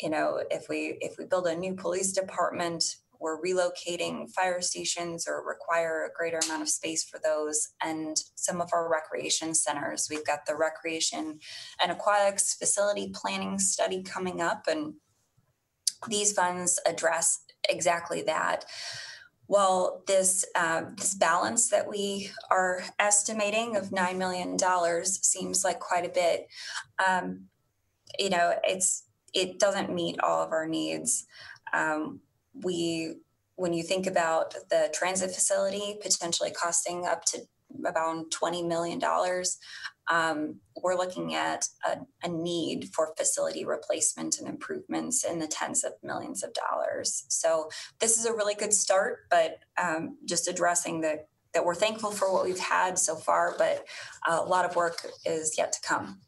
[0.00, 2.84] you know, if we if we build a new police department,
[3.20, 7.68] we're relocating fire stations or require a greater amount of space for those.
[7.82, 11.38] And some of our recreation centers, we've got the recreation
[11.82, 14.94] and aquatics facility planning study coming up, and
[16.08, 18.64] these funds address exactly that.
[19.48, 25.80] Well, this uh, this balance that we are estimating of nine million dollars seems like
[25.80, 26.48] quite a bit.
[27.04, 27.46] Um,
[28.18, 31.26] you know, it's it doesn't meet all of our needs.
[31.72, 32.20] Um,
[32.62, 33.16] we,
[33.56, 37.40] when you think about the transit facility potentially costing up to
[37.86, 39.00] about $20 million,
[40.10, 45.84] um, we're looking at a, a, need for facility replacement and improvements in the tens
[45.84, 47.24] of millions of dollars.
[47.28, 47.68] So
[48.00, 52.32] this is a really good start, but um, just addressing the that we're thankful for
[52.32, 53.84] what we've had so far, but
[54.28, 56.20] a lot of work is yet to come.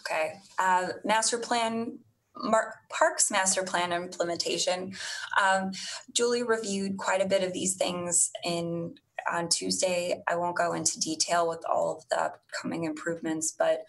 [0.00, 1.98] Okay, uh, master plan
[2.36, 4.94] Mar- Parks Master Plan implementation.
[5.40, 5.72] Um,
[6.12, 8.94] Julie reviewed quite a bit of these things in
[9.30, 10.22] on Tuesday.
[10.28, 13.84] I won't go into detail with all of the upcoming improvements, but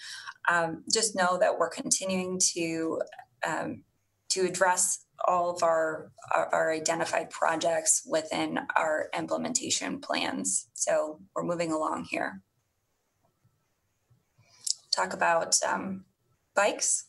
[0.49, 3.01] um, just know that we're continuing to
[3.45, 3.83] um,
[4.29, 10.67] to address all of our, our our identified projects within our implementation plans.
[10.73, 12.41] So we're moving along here.
[14.91, 16.05] Talk about um,
[16.55, 17.05] bikes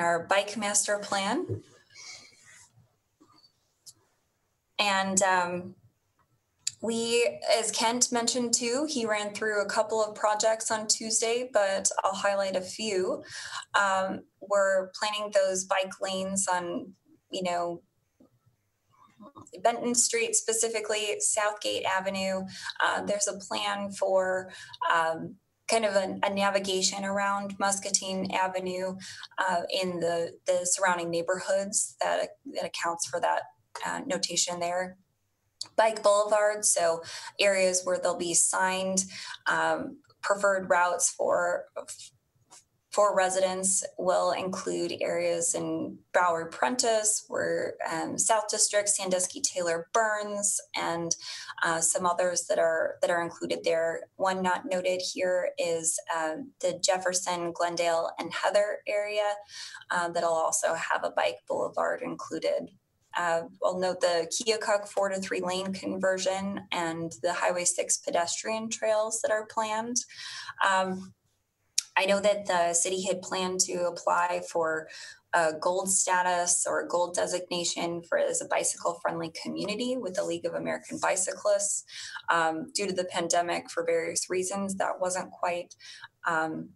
[0.00, 1.62] our bike master plan.
[4.78, 5.74] And um,
[6.80, 11.90] we, as Kent mentioned too, he ran through a couple of projects on Tuesday, but
[12.04, 13.22] I'll highlight a few.
[13.74, 16.92] Um, we're planning those bike lanes on,
[17.30, 17.82] you know,
[19.62, 22.42] Benton Street specifically, Southgate Avenue.
[22.80, 24.52] Uh, there's a plan for
[24.94, 25.34] um,
[25.68, 28.96] kind of a, a, navigation around Muscatine Avenue
[29.38, 33.42] uh, in the, the surrounding neighborhoods that, that accounts for that
[33.86, 34.96] uh, notation there.
[35.76, 37.02] Bike Boulevard, so
[37.38, 39.04] areas where there'll be signed
[39.50, 41.64] um, preferred routes for
[42.98, 50.60] for residents will include areas in Bowery Prentiss, where um, South District, Sandusky, Taylor, Burns,
[50.74, 51.14] and
[51.62, 54.00] uh, some others that are that are included there.
[54.16, 59.32] One not noted here is um, the Jefferson, Glendale, and Heather area
[59.92, 62.68] uh, that'll also have a bike boulevard included.
[63.16, 68.70] Uh, I'll note the Keokuk four to three lane conversion and the Highway 6 pedestrian
[68.70, 69.98] trails that are planned.
[70.68, 71.12] Um,
[71.98, 74.86] I know that the city had planned to apply for
[75.34, 80.24] a gold status or a gold designation for as a bicycle friendly community with the
[80.24, 81.84] League of American Bicyclists.
[82.30, 85.74] Um, due to the pandemic, for various reasons, that wasn't quite.
[86.26, 86.70] Um,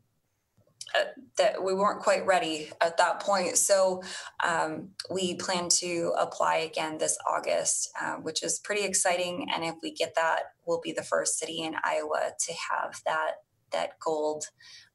[0.99, 1.05] uh,
[1.39, 3.57] that we weren't quite ready at that point.
[3.57, 4.03] So
[4.45, 9.47] um, we plan to apply again this August, uh, which is pretty exciting.
[9.55, 13.37] And if we get that, we'll be the first city in Iowa to have that
[13.73, 14.45] that gold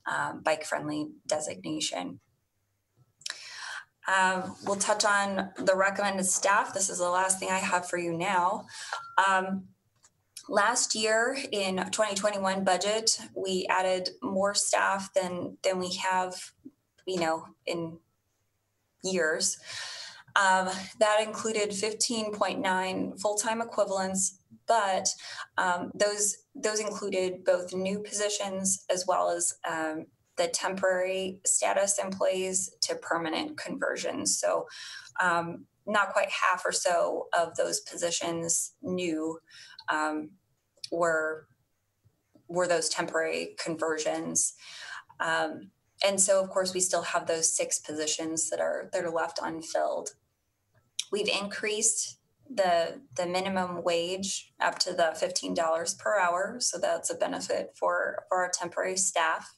[0.08, 2.20] um, bike friendly designation.
[4.08, 6.74] Um, we'll touch on the recommended staff.
[6.74, 8.66] This is the last thing I have for you now.
[9.28, 9.66] Um,
[10.48, 16.36] last year in 2021 budget, we added more staff than than we have,
[17.06, 17.98] you know, in
[19.04, 19.58] years.
[20.38, 25.08] Um, that included 15.9 full-time equivalents, but
[25.58, 30.06] um, those those included both new positions as well as um,
[30.38, 34.40] the temporary status employees to permanent conversions.
[34.40, 34.68] So,
[35.22, 39.40] um, not quite half or so of those positions new
[39.90, 40.32] um,
[40.92, 41.48] were
[42.48, 44.54] were those temporary conversions.
[45.20, 45.72] Um,
[46.06, 49.40] and so, of course, we still have those six positions that are that are left
[49.42, 50.12] unfilled.
[51.12, 52.17] We've increased
[52.54, 57.72] the the minimum wage up to the fifteen dollars per hour, so that's a benefit
[57.80, 59.56] for for our temporary staff.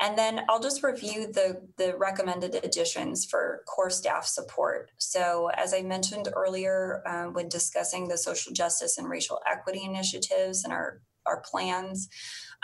[0.00, 4.92] And then I'll just review the, the recommended additions for core staff support.
[4.98, 10.62] So, as I mentioned earlier, um, when discussing the social justice and racial equity initiatives
[10.62, 12.08] and our, our plans,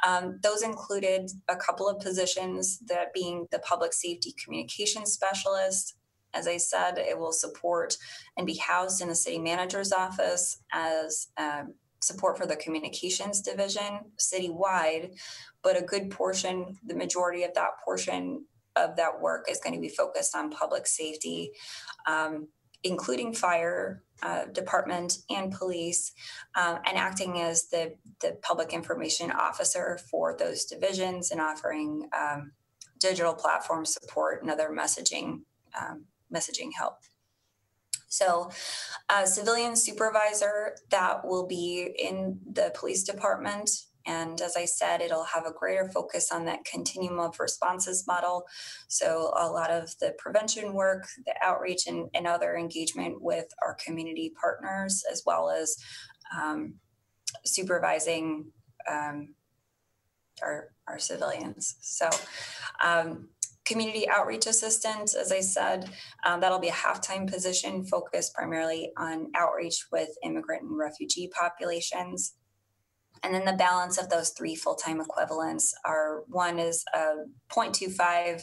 [0.07, 5.97] um, those included a couple of positions, that being the public safety communication specialist,
[6.35, 7.97] as I said, it will support
[8.37, 14.01] and be housed in the city manager's office as um, support for the communications division
[14.19, 15.19] citywide.
[15.63, 18.45] But a good portion, the majority of that portion
[18.77, 21.53] of that work is going to be focused on public safety,
[22.07, 22.49] um,
[22.83, 26.13] including fire uh, department and police,
[26.55, 32.53] uh, and acting as the, the public information officer for those divisions and offering um,
[32.99, 35.41] digital platform support and other messaging
[35.81, 36.99] um, messaging help.
[38.09, 38.51] So,
[39.11, 43.71] a civilian supervisor that will be in the police department.
[44.07, 48.45] And as I said, it'll have a greater focus on that continuum of responses model.
[48.87, 53.75] So, a lot of the prevention work, the outreach, and, and other engagement with our
[53.85, 55.77] community partners, as well as
[56.41, 56.75] um,
[57.45, 58.53] supervising
[58.89, 59.35] um,
[60.41, 61.77] our, our civilians.
[61.81, 62.09] So,
[62.85, 63.31] um,
[63.65, 65.91] community outreach assistant, as I said,
[66.27, 72.35] um, that'll be a half-time position focused primarily on outreach with immigrant and refugee populations.
[73.23, 78.43] And then the balance of those three full-time equivalents are one is uh, 0.25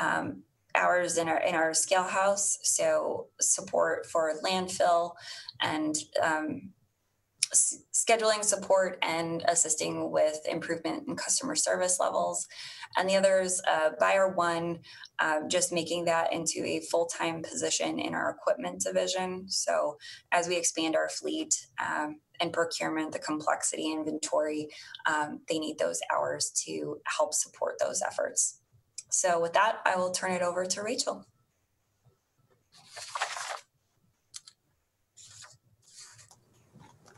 [0.00, 0.42] um,
[0.74, 5.12] hours in our in our scale house, so support for landfill
[5.60, 6.70] and um,
[7.52, 12.46] scheduling support and assisting with improvement in customer service levels.
[12.96, 14.80] And the others, uh, buyer one,
[15.18, 19.48] uh, just making that into a full-time position in our equipment division.
[19.48, 19.96] So
[20.32, 24.68] as we expand our fleet um, and procurement, the complexity inventory,
[25.06, 28.60] um, they need those hours to help support those efforts.
[29.10, 31.26] So with that, I will turn it over to Rachel.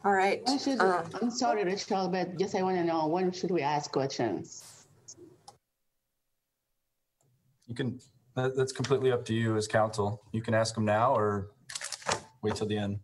[0.04, 0.42] All right.
[0.44, 3.62] When should, Um, I'm sorry, Rachel, but just I want to know when should we
[3.62, 4.86] ask questions?
[7.66, 7.98] You can,
[8.36, 10.20] that, that's completely up to you as council.
[10.32, 11.52] You can ask them now or
[12.42, 13.00] wait till the end.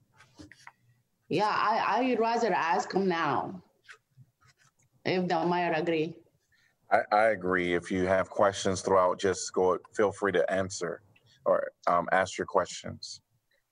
[1.30, 3.62] Yeah, I I would rather ask them now.
[5.06, 6.14] If the mayor agree.
[6.92, 7.72] I, I agree.
[7.72, 11.02] If you have questions throughout, just go, feel free to answer
[11.46, 13.22] or um, ask your questions.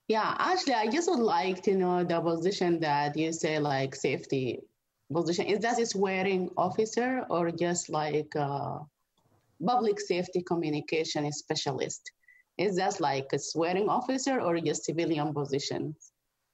[0.09, 4.59] Yeah, actually, I just would like to know the position that you say like safety
[5.13, 5.45] position.
[5.45, 8.79] Is that a swearing officer or just like uh,
[9.63, 12.11] public safety communication specialist?
[12.57, 15.95] Is that like a swearing officer or just civilian position?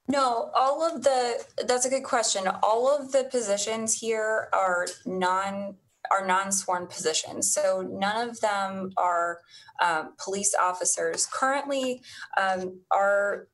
[0.09, 2.43] No, all of the, that's a good question.
[2.61, 5.77] All of the positions here are non,
[6.11, 7.53] are non-sworn positions.
[7.53, 9.39] So none of them are
[9.83, 11.25] um, police officers.
[11.25, 12.01] Currently,
[12.37, 13.47] um, are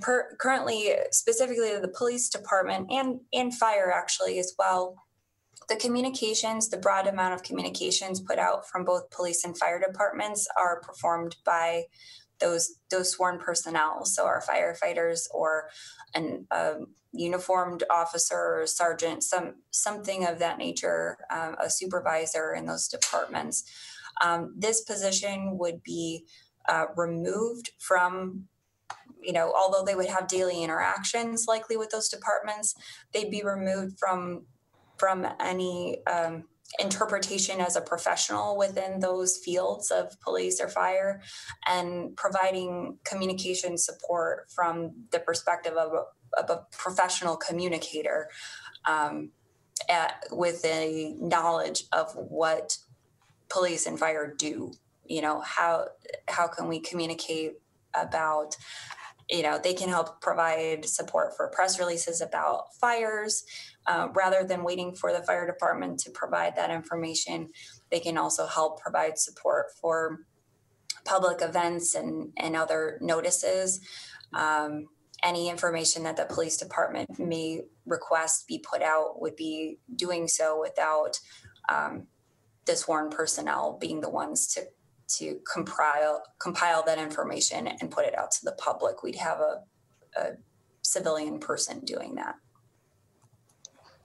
[0.00, 4.96] per, currently specifically the police department and, and fire actually as well.
[5.68, 10.46] The communications, the broad amount of communications put out from both police and fire departments
[10.58, 11.84] are performed by
[12.40, 14.04] those those sworn personnel.
[14.04, 15.70] So our firefighters or
[16.14, 22.88] an um, uniformed officer sergeant, some something of that nature, um, a supervisor in those
[22.88, 23.64] departments.
[24.22, 26.24] Um, this position would be
[26.68, 28.44] uh, removed from,
[29.22, 32.74] you know, although they would have daily interactions likely with those departments,
[33.12, 34.46] they'd be removed from
[34.96, 36.44] from any um,
[36.78, 41.20] interpretation as a professional within those fields of police or fire
[41.66, 45.92] and providing communication support from the perspective of
[46.36, 48.28] of a professional communicator
[48.84, 49.30] um,
[49.88, 52.78] at, with a knowledge of what
[53.48, 54.72] police and fire do
[55.06, 55.86] you know how
[56.28, 57.52] how can we communicate
[57.94, 58.56] about
[59.28, 63.44] you know they can help provide support for press releases about fires
[63.86, 67.50] uh, rather than waiting for the fire department to provide that information.
[67.90, 70.20] They can also help provide support for
[71.04, 73.80] public events and, and other notices.
[74.32, 74.88] Um,
[75.24, 80.60] any information that the police department may request be put out would be doing so
[80.60, 81.18] without
[81.68, 82.06] um,
[82.66, 84.62] the sworn personnel being the ones to
[85.06, 89.02] to compile compile that information and put it out to the public.
[89.02, 89.62] We'd have a,
[90.16, 90.30] a
[90.82, 92.36] civilian person doing that.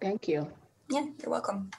[0.01, 0.49] Thank you.
[0.89, 1.71] Yeah, you're welcome.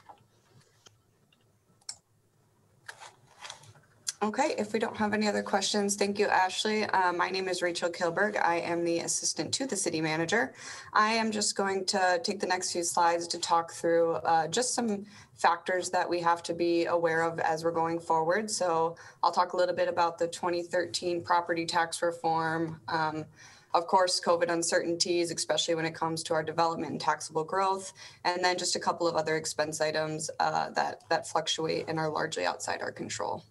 [4.23, 6.83] Okay, if we don't have any other questions, thank you, Ashley.
[6.83, 8.37] Uh, my name is Rachel Kilburg.
[8.37, 10.53] I am the assistant to the city manager.
[10.93, 14.75] I am just going to take the next few slides to talk through uh, just
[14.75, 18.51] some factors that we have to be aware of as we're going forward.
[18.51, 22.79] So I'll talk a little bit about the 2013 property tax reform.
[22.89, 23.25] Um,
[23.73, 27.91] of course, COVID uncertainties, especially when it comes to our development and taxable growth,
[28.23, 32.09] and then just a couple of other expense items uh, that that fluctuate and are
[32.09, 33.43] largely outside our control.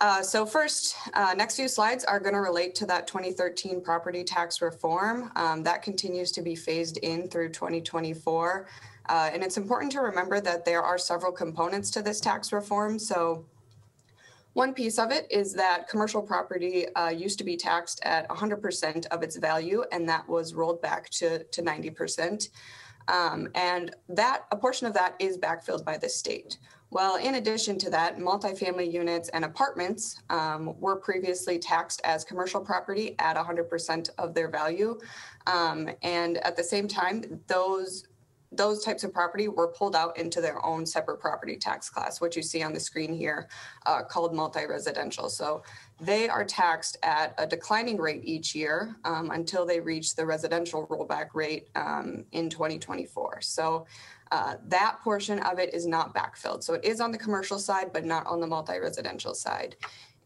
[0.00, 4.24] Uh, so first, uh, next few slides are going to relate to that 2013 property
[4.24, 5.30] tax reform.
[5.36, 8.66] Um, that continues to be phased in through 2024.
[9.10, 12.98] Uh, and it's important to remember that there are several components to this tax reform.
[12.98, 13.44] So
[14.54, 19.06] one piece of it is that commercial property uh, used to be taxed at 100%
[19.06, 22.48] of its value, and that was rolled back to, to 90%.
[23.08, 26.58] Um, and that a portion of that is backfilled by the state.
[26.92, 32.60] Well, in addition to that, multifamily units and apartments um, were previously taxed as commercial
[32.60, 34.98] property at 100% of their value.
[35.46, 38.06] Um, and at the same time, those
[38.52, 42.36] those types of property were pulled out into their own separate property tax class, which
[42.36, 43.48] you see on the screen here,
[43.86, 45.28] uh, called multi-residential.
[45.28, 45.62] So
[46.00, 50.88] they are taxed at a declining rate each year um, until they reach the residential
[50.88, 53.40] rollback rate um, in 2024.
[53.42, 53.86] So
[54.30, 56.62] uh, that portion of it is not backfilled.
[56.62, 59.76] So it is on the commercial side, but not on the multi-residential side.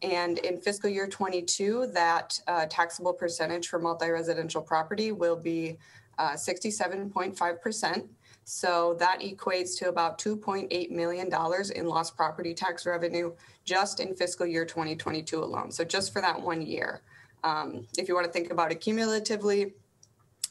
[0.01, 5.77] And in fiscal year 22, that uh, taxable percentage for multi-residential property will be
[6.17, 8.07] uh, 67.5%.
[8.43, 11.29] So that equates to about $2.8 million
[11.75, 13.33] in lost property tax revenue
[13.63, 15.71] just in fiscal year 2022 alone.
[15.71, 17.01] So just for that one year.
[17.43, 19.73] Um, if you want to think about it cumulatively,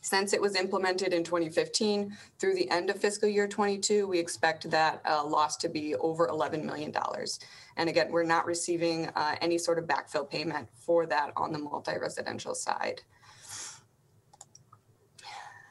[0.05, 4.71] since it was implemented in 2015 through the end of fiscal year 22, we expect
[4.71, 6.93] that uh, loss to be over $11 million.
[7.79, 11.59] And again, we're not receiving uh, any sort of backfill payment for that on the
[11.59, 13.01] multi-residential side.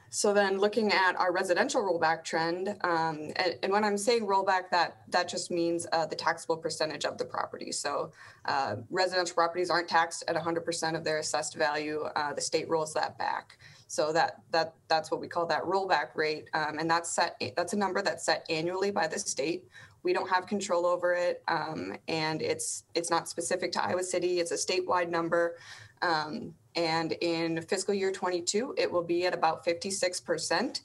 [0.10, 4.70] So then looking at our residential rollback trend, um, and, and, when I'm saying rollback,
[4.70, 7.72] that that just means uh, the taxable percentage of the property.
[7.72, 8.12] So
[8.46, 12.04] uh, residential properties aren't taxed at 100% of their assessed value.
[12.16, 13.58] Uh, the state rolls that back.
[13.94, 17.40] So that that that's what we call that rollback rate, um, and that's set.
[17.56, 19.66] That's a number that's set annually by the state.
[20.02, 24.40] We don't have control over it, um, and it's it's not specific to Iowa City.
[24.40, 25.58] It's a statewide number.
[26.02, 30.82] Um, and in fiscal year 22, it will be at about 56%.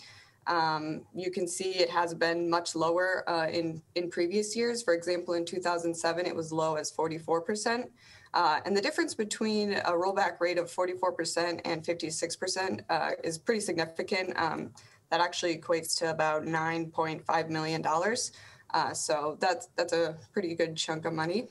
[0.46, 4.82] Um, you can see it has been much lower uh, in, in previous years.
[4.82, 7.88] For example, in 2007, it was low as 44%.
[8.34, 13.60] Uh, and the difference between a rollback rate of 44% and 56% uh, is pretty
[13.60, 14.38] significant.
[14.38, 14.70] Um,
[15.10, 17.84] that actually equates to about $9.5 million.
[18.74, 21.48] Uh, so that's, that's a pretty good chunk of money.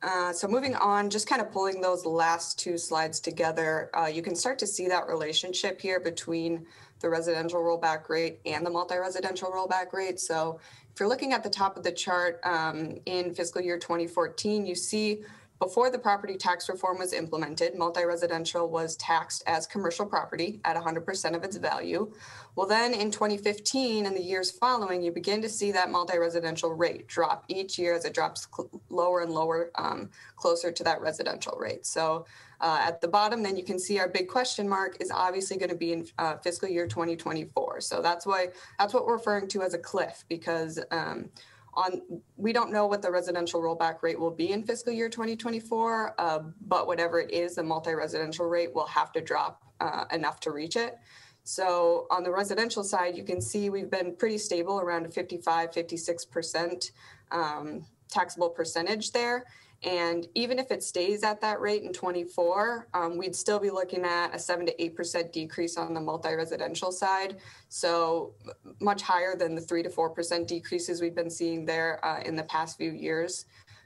[0.00, 4.22] Uh, so moving on, just kind of pulling those last two slides together, uh, you
[4.22, 6.64] can start to see that relationship here between
[7.00, 10.20] the residential rollback rate and the multi-residential rollback rate.
[10.20, 10.60] So
[10.98, 14.74] if you're looking at the top of the chart um, in fiscal year 2014, you
[14.74, 15.22] see
[15.58, 21.34] before the property tax reform was implemented, multi-residential was taxed as commercial property at 100%
[21.34, 22.12] of its value.
[22.54, 27.08] Well, then in 2015 and the years following, you begin to see that multi-residential rate
[27.08, 31.56] drop each year as it drops cl- lower and lower, um, closer to that residential
[31.58, 31.84] rate.
[31.86, 32.26] So
[32.60, 35.70] uh, at the bottom, then you can see our big question mark is obviously going
[35.70, 37.80] to be in uh, fiscal year 2024.
[37.80, 38.48] So that's why
[38.78, 41.30] that's what we're referring to as a cliff because um,
[41.74, 42.02] on
[42.36, 46.40] we don't know what the residential rollback rate will be in fiscal year 2024 uh,
[46.66, 50.76] but whatever it is the multi-residential rate will have to drop uh, enough to reach
[50.76, 50.98] it.
[51.44, 55.70] So on the residential side you can see we've been pretty stable around a 55
[55.70, 56.90] 56%
[57.30, 59.44] um, taxable percentage there
[59.84, 64.04] and even if it stays at that rate in 24, um, we'd still be looking
[64.04, 67.36] at a 7 to 8% decrease on the multi residential side.
[67.68, 68.34] So
[68.80, 72.42] much higher than the 3 to 4% decreases we've been seeing there uh, in the
[72.44, 73.44] past few years.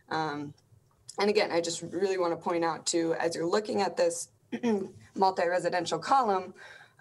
[0.08, 0.54] Um,
[1.18, 4.28] and again, I just really want to point out too, as you're looking at this
[5.14, 6.54] multi residential column,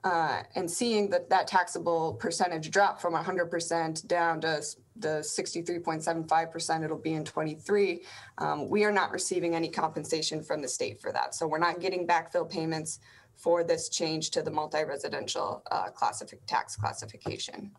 [0.03, 4.61] uh, and seeing that that taxable percentage drop from 100% down to
[4.95, 8.01] the 63.75% it'll be in 23,
[8.37, 11.33] um, we are not receiving any compensation from the state for that.
[11.33, 12.99] So we're not getting backfill payments
[13.35, 17.71] for this change to the multi-residential uh, classific tax classification.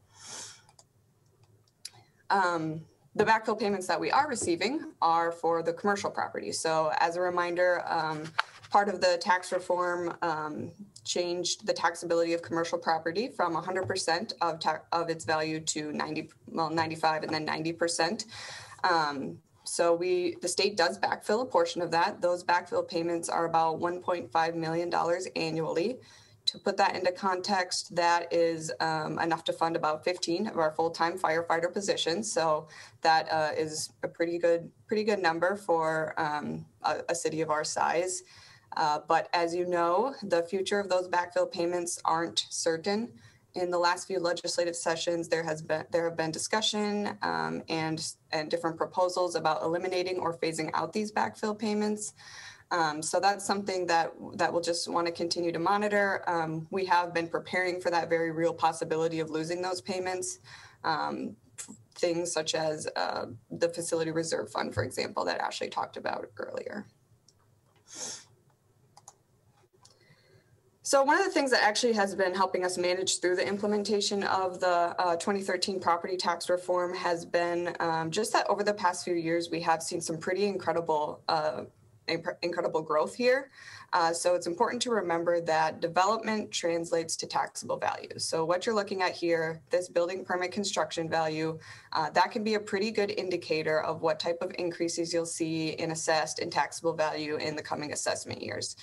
[2.30, 2.82] Um,
[3.14, 6.50] the backfill payments that we are receiving are for the commercial property.
[6.50, 8.24] So as a reminder, um,
[8.72, 10.72] part of the tax reform um,
[11.04, 16.30] changed the taxability of commercial property from 100% of, ta- of its value to 90,
[16.48, 18.24] well, 95 and then 90%.
[18.82, 22.22] Um, so we, the state does backfill a portion of that.
[22.22, 25.98] Those backfill payments are about 1.5 million dollars annually.
[26.46, 30.72] To put that into context, that is um, enough to fund about 15 of our
[30.72, 32.32] full-time firefighter positions.
[32.32, 32.66] So
[33.02, 37.50] that uh, is a pretty good, pretty good number for um, a, a city of
[37.50, 38.24] our size.
[38.76, 43.12] Uh, but as you know, the future of those backfill payments aren't certain.
[43.54, 48.14] In the last few legislative sessions, there has been there have been discussion um, and
[48.30, 52.14] and different proposals about eliminating or phasing out these backfill payments.
[52.70, 56.24] Um, so that's something that that we'll just want to continue to monitor.
[56.26, 60.38] Um, we have been preparing for that very real possibility of losing those payments.
[60.82, 61.36] Um,
[61.94, 66.86] things such as uh, the facility reserve fund, for example, that Ashley talked about earlier.
[70.92, 74.24] So one of the things that actually has been helping us manage through the implementation
[74.24, 79.02] of the uh, 2013 property tax reform has been um, just that over the past
[79.02, 81.62] few years, we have seen some pretty incredible, uh,
[82.42, 83.50] incredible growth here.
[83.94, 88.18] Uh, so it's important to remember that development translates to taxable value.
[88.18, 91.58] So what you're looking at here, this building permit construction value,
[91.92, 95.70] uh, that can be a pretty good indicator of what type of increases you'll see
[95.70, 98.76] in assessed and taxable value in the coming assessment years.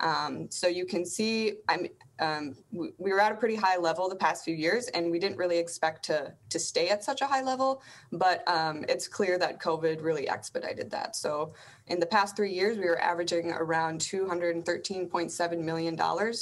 [0.00, 1.86] Um, so you can see, I'm,
[2.18, 5.18] um, we, we were at a pretty high level the past few years, and we
[5.18, 7.82] didn't really expect to to stay at such a high level.
[8.12, 11.16] But um, it's clear that COVID really expedited that.
[11.16, 11.54] So
[11.88, 15.98] in the past three years, we were averaging around $213.7 million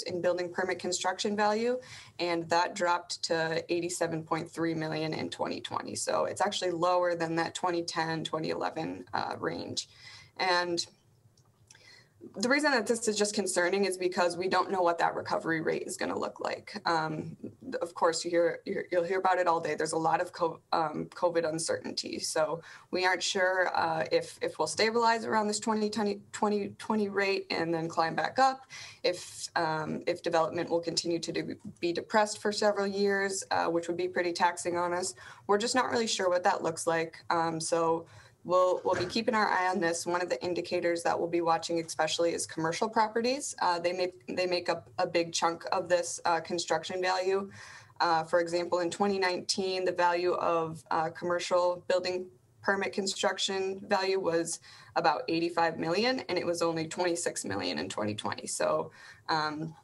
[0.07, 1.79] in building permit construction value,
[2.19, 5.95] and that dropped to 87.3 million in 2020.
[5.95, 9.89] So it's actually lower than that 2010, 2011 uh, range.
[10.39, 10.85] And
[12.37, 15.61] the reason that this is just concerning is because we don't know what that recovery
[15.61, 16.81] rate is going to look like.
[16.87, 17.37] Um,
[17.81, 18.61] of course, you hear
[18.91, 19.75] you'll hear about it all day.
[19.75, 24.59] There's a lot of COVID, um, COVID uncertainty, so we aren't sure uh, if if
[24.59, 28.67] we'll stabilize around this 2020, 2020 rate and then climb back up.
[29.03, 33.89] If um, if development will continue to do, be depressed for several years, uh, which
[33.89, 35.15] would be pretty taxing on us.
[35.47, 37.23] We're just not really sure what that looks like.
[37.31, 38.07] Um, so
[38.45, 40.05] We'll, we'll be keeping our eye on this.
[40.05, 43.55] One of the indicators that we'll be watching especially is commercial properties.
[43.63, 47.51] Uh, they make they make up a big chunk of this uh, construction value.
[48.01, 52.27] Uh, for example, in 2019, the value of uh, commercial building
[52.63, 54.59] permit construction value was
[54.97, 58.47] about 85 million, and it was only 26 million in 2020.
[58.47, 58.91] So.
[59.29, 59.75] Um,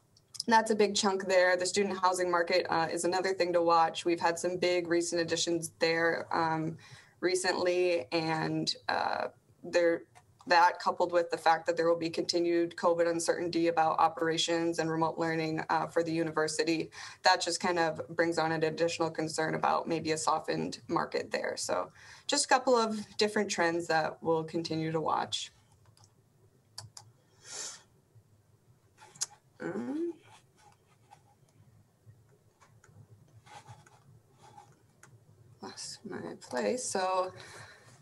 [0.47, 1.55] that's a big chunk there.
[1.57, 4.03] The student housing market uh, is another thing to watch.
[4.03, 6.27] We've had some big recent additions there.
[6.31, 6.77] Um,
[7.21, 9.27] recently, and uh,
[9.63, 10.03] there
[10.49, 14.89] that coupled with the fact that there will be continued COVID uncertainty about operations and
[14.89, 16.89] remote learning uh, for the university,
[17.23, 21.55] that just kind of brings on an additional concern about maybe a softened market there.
[21.55, 21.91] So,
[22.27, 25.51] just a couple of different trends that we'll continue to watch.
[29.61, 30.13] Um,
[35.61, 35.98] lost my
[36.41, 36.83] place.
[36.83, 37.31] So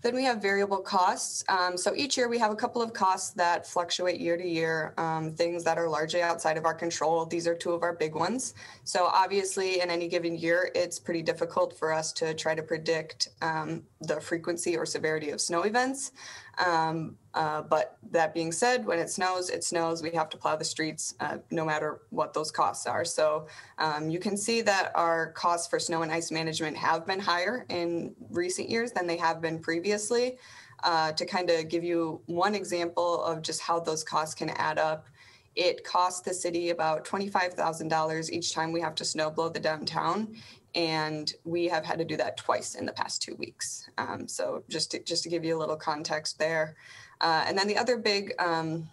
[0.02, 1.44] then we have variable costs.
[1.50, 4.94] Um, so each year we have a couple of costs that fluctuate year to year,
[4.98, 7.26] um, things that are largely outside of our control.
[7.26, 8.54] These are two of our big ones.
[8.84, 13.30] So obviously, in any given year, it's pretty difficult for us to try to predict
[13.42, 16.12] um, the frequency or severity of snow events.
[16.58, 20.02] Um, uh, but that being said, when it snows, it snows.
[20.02, 23.06] We have to plow the streets uh, no matter what those costs are.
[23.06, 23.48] So
[23.78, 27.66] um, you can see that our costs for snow and ice management have been higher
[27.70, 30.38] in recent years than they have been previously.
[30.84, 34.78] Uh, to kind of give you one example of just how those costs can add
[34.78, 35.08] up,
[35.56, 40.36] it costs the city about $25,000 each time we have to snow blow the downtown
[40.76, 43.90] and we have had to do that twice in the past two weeks.
[43.98, 46.76] Um, so just to, just to give you a little context there,
[47.22, 48.88] uh, and then the other big um,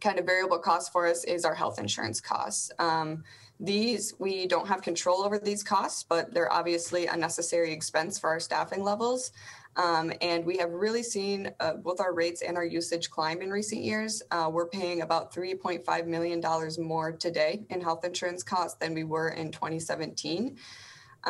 [0.00, 2.70] kind of variable cost for us is our health insurance costs.
[2.78, 3.24] Um,
[3.60, 8.30] these we don't have control over these costs, but they're obviously a necessary expense for
[8.30, 9.32] our staffing levels.
[9.76, 13.50] Um, and we have really seen uh, both our rates and our usage climb in
[13.50, 14.22] recent years.
[14.30, 16.42] Uh, we're paying about $3.5 million
[16.78, 20.56] more today in health insurance costs than we were in 2017.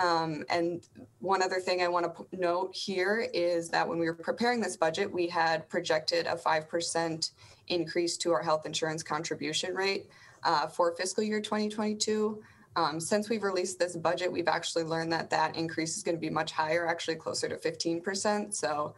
[0.03, 0.87] Um, and
[1.21, 4.77] one other thing I want to note here is that when we were preparing this
[4.77, 7.31] budget, we had projected a 5%
[7.69, 10.11] increase to our health insurance contribution rate
[10.43, 12.43] uh, for fiscal year 2022.
[12.77, 16.21] Um, since we've released this budget, we've actually learned that that increase is going to
[16.21, 18.55] be much higher, actually closer to 15%.
[18.55, 18.95] So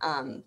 [0.00, 0.42] um,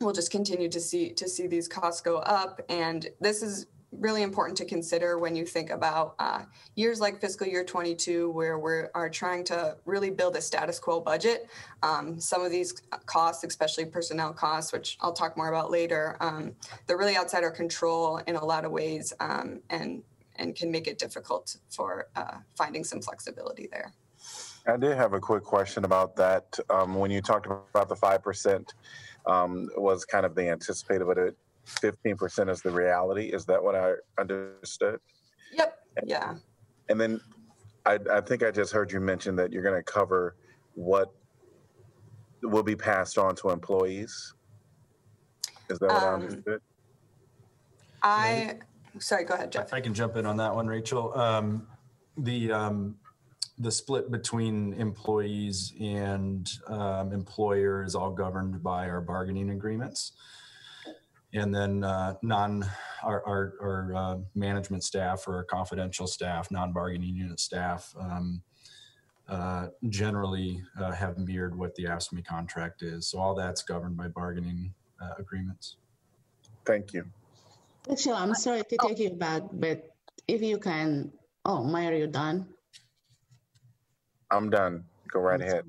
[0.00, 2.60] we'll just continue to see to see these costs go up.
[2.68, 6.42] And this is really important to consider when you think about uh,
[6.74, 11.00] years like fiscal year 22, where we are trying to really build a status quo
[11.00, 11.48] budget.
[11.82, 16.54] Um, some of these costs, especially personnel costs, which I'll talk more about later, um,
[16.86, 20.02] they're really outside our control in a lot of ways um, and,
[20.38, 23.92] and can make it difficult for uh, finding some flexibility there.
[24.66, 26.58] I did have a quick question about that.
[26.70, 28.68] Um, when you talked about the 5%,
[29.26, 33.26] um, was kind of the anticipated, but it fifteen percent is the reality.
[33.32, 35.00] Is that what I understood?
[35.52, 35.78] Yep.
[36.04, 36.34] Yeah.
[36.88, 37.20] And then
[37.84, 40.36] I, I think I just heard you mention that you're going to cover
[40.74, 41.12] what
[42.42, 44.34] will be passed on to employees.
[45.68, 46.60] Is that what I Um, understood?
[48.02, 48.58] I,
[48.98, 49.72] sorry, go ahead, Geoff.
[49.72, 51.16] I can jump in on that one, Rachel.
[51.18, 51.66] Um,
[52.16, 52.96] the um,
[53.58, 60.12] the split between employees and um, employer is all governed by our bargaining agreements.
[61.32, 62.64] and then uh, non
[63.02, 67.94] our our, our uh, management staff or our confidential staff, non-bargaining unit staff.
[67.98, 68.42] Um,
[69.28, 73.08] uh, generally uh, have mirrored what the AFSCME contract is.
[73.08, 74.72] So all that's governed by bargaining
[75.02, 75.76] uh, agreements.
[76.64, 77.06] Thank you.
[77.90, 79.94] Actually, I'm sorry to take you back, but
[80.26, 81.12] if you can,
[81.44, 82.46] oh, Maya, you done?
[84.30, 84.84] I'm done.
[85.12, 85.64] Go right ahead.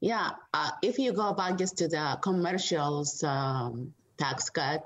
[0.00, 4.84] Yeah, uh, if you go back just to the commercials um, tax cut,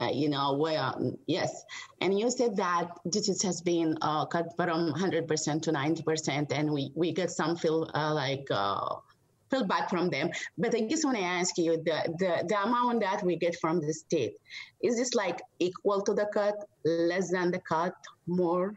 [0.00, 0.92] uh, you know, where,
[1.26, 1.64] yes,
[2.00, 6.92] and you said that this has been uh, cut from 100% to 90%, and we,
[6.94, 8.46] we get some feel uh, like
[9.50, 10.30] feedback from them.
[10.58, 13.80] But I just want to ask you the, the, the amount that we get from
[13.80, 14.34] the state,
[14.82, 17.94] is this like equal to the cut, less than the cut,
[18.26, 18.74] more?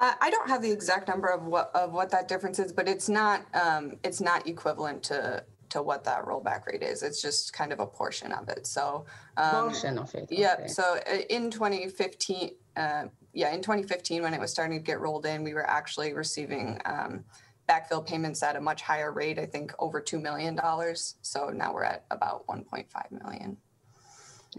[0.00, 2.88] Uh, I don't have the exact number of what of what that difference is, but
[2.88, 7.02] it's not um, it's not equivalent to to what that rollback rate is.
[7.02, 8.66] It's just kind of a portion of it.
[8.66, 9.06] So
[9.36, 10.28] um, Portion of it.
[10.30, 10.58] Yep.
[10.60, 10.68] okay.
[10.68, 13.04] So uh, in 2015, uh,
[13.34, 16.80] yeah, in 2015, when it was starting to get rolled in, we were actually receiving
[16.84, 17.24] um,
[17.68, 19.38] backfill payments at a much higher rate.
[19.38, 21.16] I think over two million dollars.
[21.22, 22.86] So now we're at about 1.5
[23.22, 23.56] million.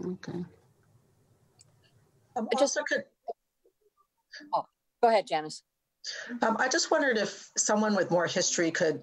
[0.04, 0.44] Okay.
[2.36, 3.04] Um, Just- also could,
[5.02, 5.62] Go ahead, Janice.
[6.42, 9.02] um, I just wondered if someone with more history could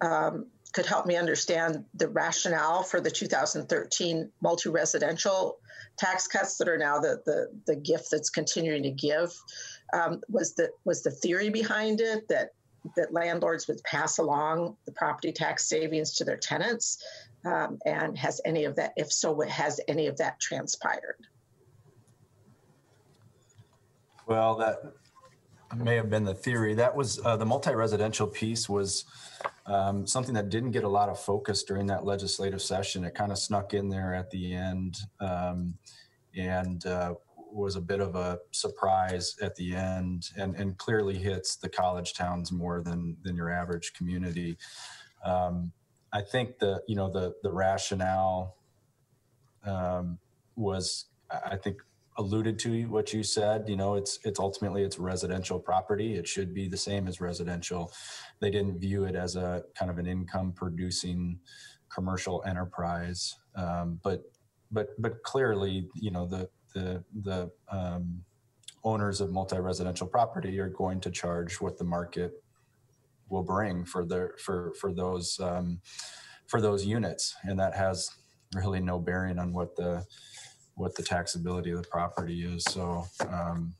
[0.00, 5.58] um, could help me understand the rationale for the 2013 multi-residential
[5.98, 9.30] tax cuts that are now the the, the gift that's continuing to give.
[9.92, 12.50] Um, was the was the theory behind it that
[12.96, 17.02] that landlords would pass along the property tax savings to their tenants?
[17.44, 21.16] Um, and has any of that, if so, has any of that transpired?
[24.26, 24.78] Well, that
[25.76, 26.74] may have been the theory.
[26.74, 29.04] That was uh, the multi-residential piece was
[29.66, 33.04] um, something that didn't get a lot of focus during that legislative session.
[33.04, 35.74] It kind of snuck in there at the end um,
[36.36, 37.14] and uh,
[37.52, 42.14] was a bit of a surprise at the end and, and clearly hits the college
[42.14, 44.56] towns more than, than your average community.
[45.24, 45.72] Um,
[46.12, 48.56] I think the, you know, the, the rationale
[49.64, 50.18] um,
[50.56, 51.76] was, I think,
[52.18, 53.68] alluded to what you said.
[53.68, 56.14] You know, it's it's ultimately it's residential property.
[56.14, 57.92] It should be the same as residential.
[58.40, 61.38] They didn't view it as a kind of an income producing
[61.88, 63.36] commercial enterprise.
[63.54, 64.22] Um, but
[64.70, 68.22] but but clearly, you know, the the the um,
[68.84, 72.42] owners of multi-residential property are going to charge what the market
[73.28, 75.80] will bring for their for for those um,
[76.46, 78.10] for those units, and that has
[78.54, 80.04] really no bearing on what the
[80.74, 82.64] what the taxability of the property is.
[82.64, 83.74] So um,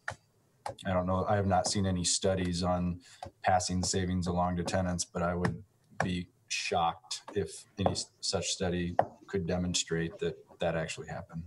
[0.86, 1.24] I don't know.
[1.28, 3.01] I have not seen any studies on
[3.43, 5.62] passing savings along to tenants, but I would
[6.03, 11.43] be shocked if any such study could demonstrate that that actually happened.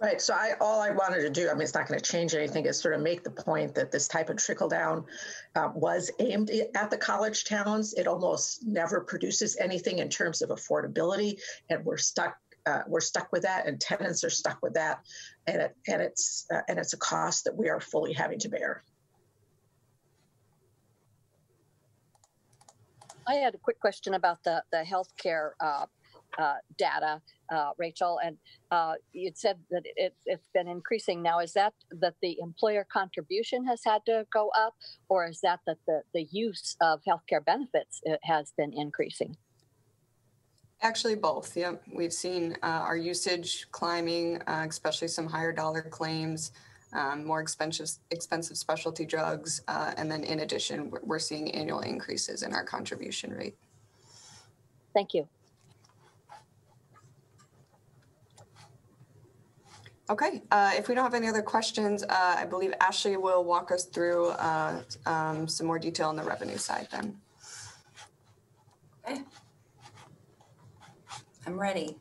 [0.00, 0.20] Right.
[0.20, 2.66] So I all I wanted to do, I mean, it's not going to change anything,
[2.66, 5.04] is sort of make the point that this type of trickle down
[5.54, 7.94] uh, was aimed at the college towns.
[7.94, 11.40] It almost never produces anything in terms of affordability,
[11.70, 12.36] and we're stuck.
[12.66, 15.00] Uh, we're stuck with that, and tenants are stuck with that,
[15.46, 18.48] and it and it's uh, and it's a cost that we are fully having to
[18.48, 18.82] bear.
[23.26, 25.52] I had a quick question about the the healthcare
[26.38, 27.20] uh, data,
[27.52, 28.36] uh, Rachel, and
[28.70, 31.22] uh, you'd said that it, it's been increasing.
[31.22, 34.74] Now, is that that the employer contribution has had to go up,
[35.08, 39.36] or is that that the the use of healthcare benefits uh, has been increasing?
[40.80, 41.56] Actually, both.
[41.56, 41.82] Yep.
[41.94, 46.52] We've seen uh, our usage climbing, uh, especially some higher dollar claims,
[46.92, 52.42] um, more expensive expensive specialty drugs, uh, and then in addition, we're seeing annual increases
[52.42, 53.56] in our contribution rate.
[54.92, 55.28] Thank you.
[60.10, 60.42] Okay.
[60.50, 63.86] Uh, if we don't have any other questions, uh, I believe Ashley will walk us
[63.86, 66.88] through uh, um, some more detail on the revenue side.
[66.90, 67.16] Then.
[69.08, 69.22] Okay.
[71.46, 71.96] I'm ready.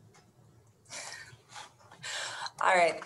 [2.61, 3.01] All right.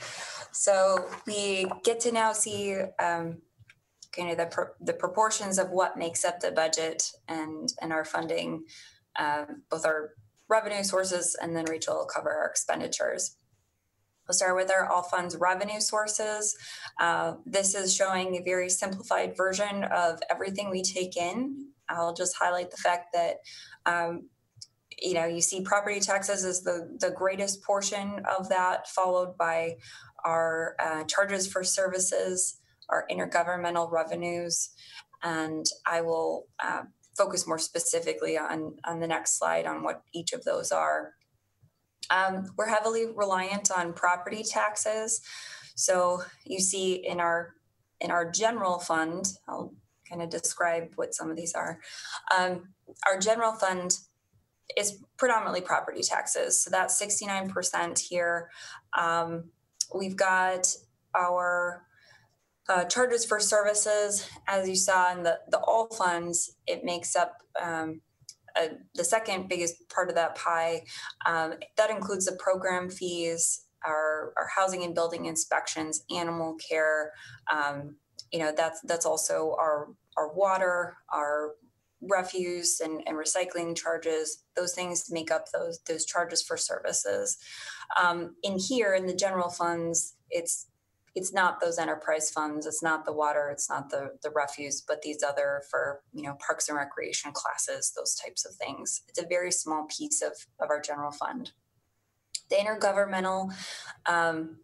[0.51, 3.37] So we get to now see um,
[4.11, 8.03] kind of the, pro- the proportions of what makes up the budget and, and our
[8.03, 8.65] funding,
[9.19, 10.13] um, both our
[10.49, 13.36] revenue sources, and then Rachel will cover our expenditures.
[14.27, 16.55] We'll start with our all funds revenue sources.
[16.99, 21.69] Uh, this is showing a very simplified version of everything we take in.
[21.89, 23.37] I'll just highlight the fact that
[23.85, 24.29] um,
[25.01, 29.75] you know, you see property taxes is the, the greatest portion of that, followed by
[30.25, 32.59] our uh, charges for services,
[32.89, 34.69] our intergovernmental revenues,
[35.23, 36.83] and I will uh,
[37.15, 41.13] focus more specifically on, on the next slide on what each of those are.
[42.09, 45.21] Um, we're heavily reliant on property taxes.
[45.75, 47.53] So you see in our
[47.99, 49.73] in our general fund, I'll
[50.07, 51.79] kind of describe what some of these are.
[52.35, 52.69] Um,
[53.05, 53.97] our general fund
[54.75, 56.59] is predominantly property taxes.
[56.61, 58.49] So that's 69% here.
[58.97, 59.45] Um,
[59.95, 60.67] we've got
[61.15, 61.87] our
[62.69, 67.37] uh, charges for services, as you saw in the, the all funds, it makes up
[67.61, 68.01] um,
[68.95, 70.83] the second biggest part of that pie.
[71.25, 77.11] Um, that includes the program fees, our, our housing and building inspections, animal care.
[77.51, 77.95] Um,
[78.31, 81.51] you know, that's that's also our our water, our
[82.01, 84.43] refuse and, and recycling charges.
[84.55, 87.37] Those things make up those those charges for services.
[88.01, 90.67] Um, in here, in the general funds, it's
[91.17, 95.01] it's not those enterprise funds it's not the water it's not the the refuse but
[95.01, 99.01] these other for you know parks and recreation classes those types of things.
[99.07, 101.51] It's a very small piece of of our general fund.
[102.49, 103.53] The intergovernmental
[104.05, 104.57] um,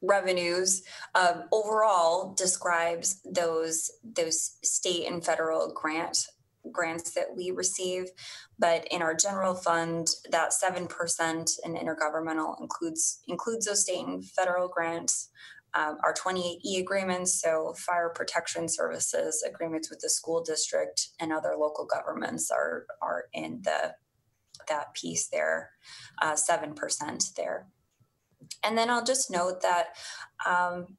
[0.00, 0.82] revenues
[1.14, 6.26] um, overall describes those those state and federal grant
[6.70, 8.04] grants that we receive
[8.58, 14.68] but in our general fund that 7% in intergovernmental includes includes those state and federal
[14.68, 15.30] grants.
[15.74, 21.54] Um, our 28E agreements so fire protection services agreements with the school district and other
[21.58, 23.94] local governments are are in the
[24.68, 25.70] that piece there
[26.20, 27.66] uh, 7% there.
[28.64, 29.96] And then I'll just note that,
[30.46, 30.96] um,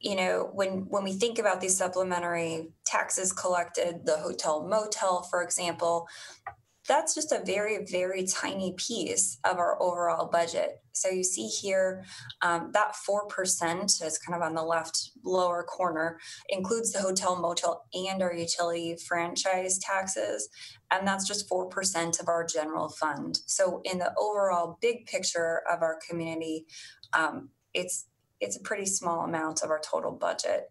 [0.00, 5.42] you know, when when we think about these supplementary taxes collected, the hotel motel, for
[5.42, 6.06] example,
[6.88, 10.82] that's just a very very tiny piece of our overall budget.
[10.92, 12.04] So you see here
[12.42, 16.18] um, that 4% is kind of on the left lower corner
[16.48, 20.48] includes the hotel motel and our utility franchise taxes
[20.90, 23.38] and that's just 4% of our general fund.
[23.46, 26.66] So in the overall big picture of our community
[27.12, 28.06] um, it's
[28.40, 30.68] it's a pretty small amount of our total budget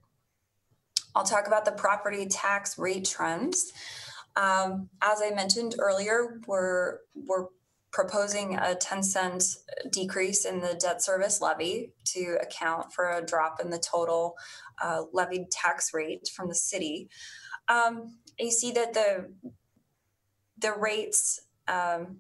[1.16, 3.72] i'll talk about the property tax rate trends
[4.36, 7.48] um, as I mentioned earlier, we're we're
[7.92, 9.44] proposing a 10 cent
[9.92, 14.36] decrease in the debt service levy to account for a drop in the total
[14.82, 17.10] uh, levied tax rate from the city.
[17.68, 19.32] Um, you see that the
[20.58, 22.18] the rates, um,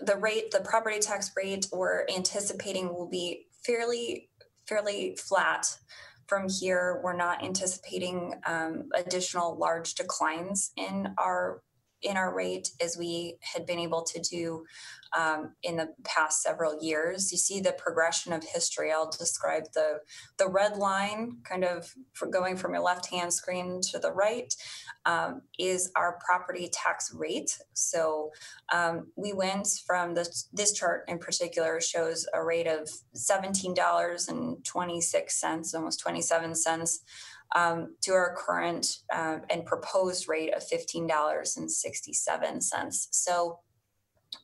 [0.00, 4.28] the rate, the property tax rate we're anticipating will be fairly
[4.66, 5.78] fairly flat
[6.28, 11.62] from here, we're not anticipating um, additional large declines in our
[12.02, 14.64] in our rate as we had been able to do
[15.16, 17.32] um, in the past several years.
[17.32, 18.92] You see the progression of history.
[18.92, 20.00] I'll describe the
[20.38, 21.94] the red line, kind of
[22.30, 24.54] going from your left hand screen to the right,
[25.06, 27.58] um, is our property tax rate.
[27.72, 28.30] So
[28.72, 34.28] um, we went from this this chart in particular shows a rate of seventeen dollars
[34.28, 37.00] and twenty six cents, almost twenty seven cents
[37.54, 43.06] um, to our current uh, and proposed rate of $15.67.
[43.10, 43.58] So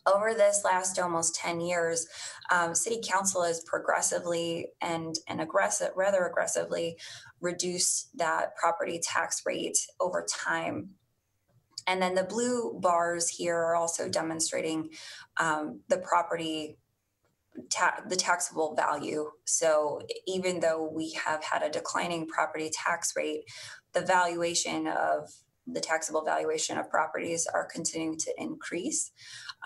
[0.07, 2.07] over this last almost 10 years,
[2.51, 6.97] um, City Council has progressively and, and aggressive, rather aggressively
[7.41, 10.91] reduced that property tax rate over time.
[11.87, 14.91] And then the blue bars here are also demonstrating
[15.39, 16.79] um, the property
[17.71, 19.31] ta- the taxable value.
[19.45, 23.45] So even though we have had a declining property tax rate,
[23.93, 25.29] the valuation of
[25.67, 29.13] the taxable valuation of properties are continuing to increase.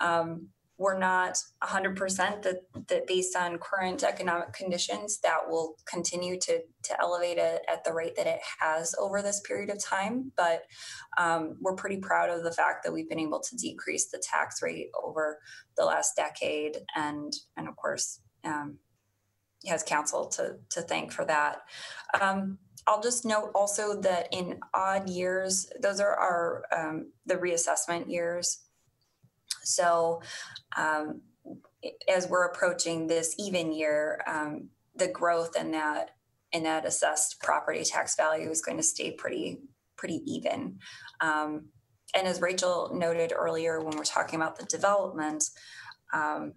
[0.01, 6.61] Um, we're not 100% that, that based on current economic conditions that will continue to,
[6.83, 10.31] to elevate it at the rate that it has over this period of time.
[10.37, 10.63] But
[11.17, 14.61] um, we're pretty proud of the fact that we've been able to decrease the tax
[14.61, 15.39] rate over
[15.77, 16.77] the last decade.
[16.95, 18.77] And and of course um,
[19.67, 21.59] has council to to thank for that.
[22.21, 22.57] Um,
[22.87, 28.59] I'll just note also that in odd years, those are our um, the reassessment years.
[29.69, 30.21] So
[30.77, 31.21] um,
[32.07, 36.11] as we're approaching this even year, um, the growth in that
[36.51, 39.59] in that assessed property tax value is going to stay pretty
[39.95, 40.79] pretty even.
[41.21, 41.67] Um,
[42.15, 45.43] and as Rachel noted earlier, when we're talking about the development,
[46.11, 46.53] um,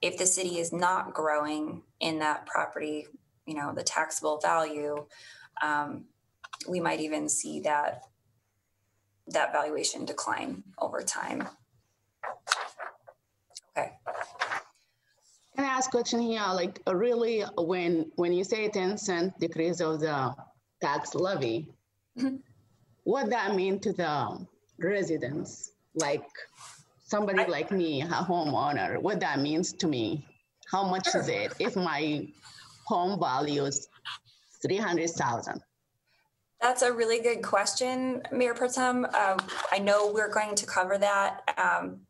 [0.00, 3.06] if the city is not growing in that property,
[3.46, 5.06] you know, the taxable value,
[5.62, 6.04] um,
[6.68, 8.02] we might even see that
[9.26, 11.48] that valuation decline over time.
[13.76, 13.92] Okay.
[15.56, 16.42] Can I ask a question here?
[16.52, 20.34] Like, uh, really, when when you say 10 cent decrease of the
[20.80, 21.68] tax levy,
[22.18, 22.36] mm-hmm.
[23.04, 24.46] what that mean to the
[24.78, 25.72] residents?
[25.94, 26.26] Like,
[27.04, 30.26] somebody I- like me, a homeowner, what that means to me.
[30.70, 32.28] How much is it if my
[32.86, 33.88] home value is
[34.62, 35.62] 300,000?
[36.60, 39.08] That's a really good question, Mayor Protem.
[39.14, 39.38] Uh,
[39.70, 41.40] I know we're going to cover that.
[41.56, 42.00] Um,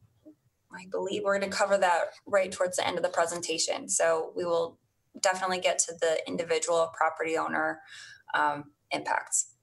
[0.73, 3.89] I believe we're going to cover that right towards the end of the presentation.
[3.89, 4.79] So we will
[5.21, 7.81] definitely get to the individual property owner
[8.35, 9.55] um, impacts.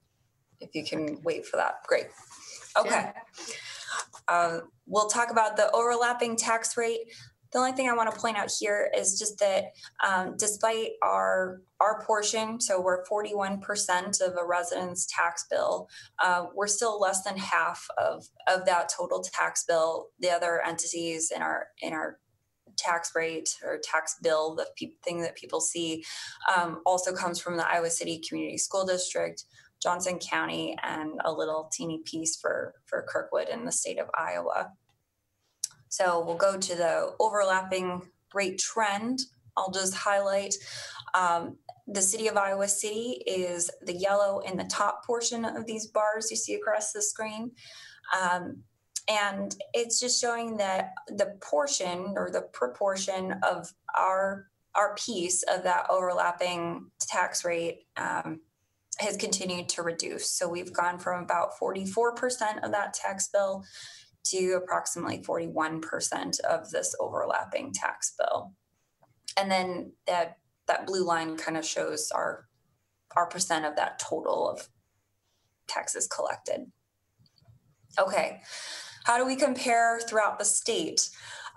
[0.60, 2.08] If you can wait for that, great.
[2.78, 3.12] Okay.
[4.28, 7.02] Um, we'll talk about the overlapping tax rate.
[7.56, 9.68] The only thing I want to point out here is just that
[10.06, 15.88] um, despite our our portion, so we're 41% of a resident's tax bill,
[16.22, 20.08] uh, we're still less than half of of that total tax bill.
[20.20, 22.20] The other entities in our in our
[22.76, 26.04] tax rate or tax bill, the pe- thing that people see,
[26.54, 29.46] um, also comes from the Iowa City Community School District,
[29.82, 34.74] Johnson County, and a little teeny piece for for Kirkwood in the state of Iowa.
[35.96, 38.02] So we'll go to the overlapping
[38.34, 39.20] rate trend.
[39.56, 40.54] I'll just highlight
[41.14, 41.56] um,
[41.88, 46.30] the city of Iowa City is the yellow in the top portion of these bars
[46.30, 47.52] you see across the screen.
[48.22, 48.58] Um,
[49.08, 55.64] and it's just showing that the portion or the proportion of our our piece of
[55.64, 58.42] that overlapping tax rate um,
[59.00, 60.30] has continued to reduce.
[60.30, 63.64] So we've gone from about 44% of that tax bill
[64.26, 68.54] to approximately 41% of this overlapping tax bill.
[69.38, 72.48] And then that that blue line kind of shows our
[73.16, 74.68] our percent of that total of
[75.68, 76.72] taxes collected.
[78.00, 78.42] Okay,
[79.04, 81.10] how do we compare throughout the state?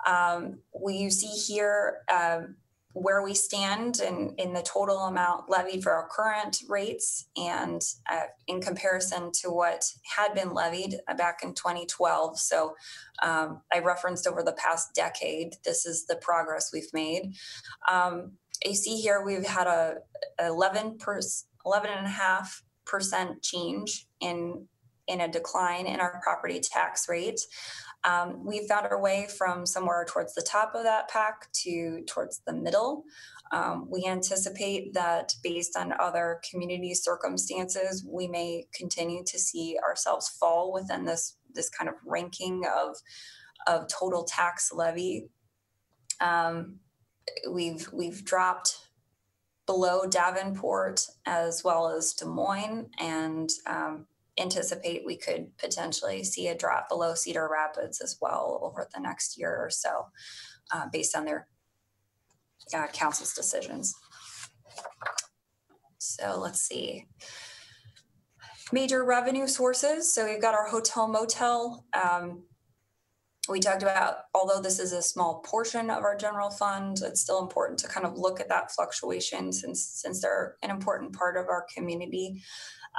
[0.07, 2.57] Um, we you see here um,
[2.95, 8.27] where we stand in, in the total amount levied for our current rates and uh,
[8.47, 9.85] in comparison to what
[10.17, 12.39] had been levied uh, back in 2012.
[12.39, 12.75] So
[13.23, 17.35] um, I referenced over the past decade, this is the progress we've made.
[17.91, 18.33] Um,
[18.65, 19.97] you see here we've had a
[20.41, 21.21] 11 per,
[21.65, 24.67] 11 and a half percent change in
[25.09, 27.41] in a decline in our property tax rate.
[28.05, 32.41] Um, we found our way from somewhere towards the top of that pack to towards
[32.47, 33.05] the middle.
[33.51, 40.29] Um, we anticipate that based on other community circumstances, we may continue to see ourselves
[40.29, 42.97] fall within this this kind of ranking of
[43.67, 45.29] of total tax levy.
[46.21, 46.77] Um,
[47.51, 48.79] we've we've dropped
[49.67, 54.07] below Davenport as well as Des Moines and um,
[54.39, 59.39] anticipate we could potentially see a drop below Cedar Rapids as well over the next
[59.39, 60.07] year or so,
[60.73, 61.49] uh, based on their
[62.75, 63.95] uh, council's decisions.
[65.99, 67.07] So let's see.
[68.73, 70.13] Major revenue sources.
[70.13, 71.85] So we've got our hotel motel.
[71.95, 72.45] Um,
[73.49, 77.41] we talked about, although this is a small portion of our general fund, it's still
[77.41, 81.49] important to kind of look at that fluctuation since since they're an important part of
[81.49, 82.43] our community.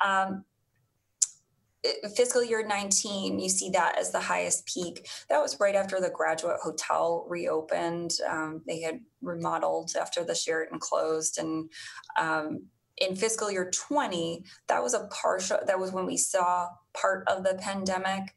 [0.04, 0.44] Um,
[2.15, 5.07] fiscal year 19 you see that as the highest peak.
[5.30, 8.13] That was right after the graduate hotel reopened.
[8.30, 11.38] Um, they had remodeled after the sheraton closed.
[11.38, 11.69] And
[12.19, 12.65] um,
[12.97, 17.43] in fiscal year 20 that was a partial that was when we saw part of
[17.43, 18.36] the pandemic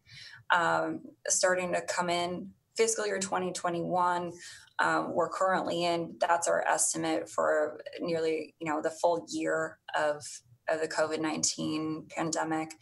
[0.55, 2.51] um, starting to come in.
[2.76, 4.32] Fiscal year 2021
[4.78, 10.22] um, we're currently in that's our estimate for nearly you know the full year of
[10.69, 12.73] of the COVID 19 pandemic.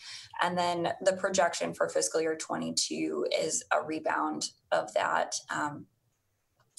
[0.42, 5.86] And then the projection for fiscal year 22 is a rebound of that um,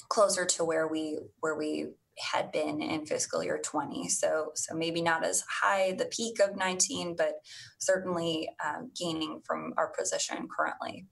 [0.08, 1.88] closer to where we where we
[2.18, 6.54] had been in fiscal year 20 so so maybe not as high the peak of
[6.54, 7.36] 19 but
[7.78, 11.06] certainly um, gaining from our position currently.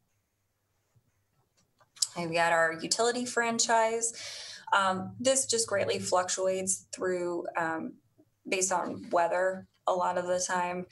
[2.16, 4.12] And we got our utility franchise.
[4.76, 7.94] Um, this just greatly fluctuates through um,
[8.48, 10.86] based on weather a lot of the time.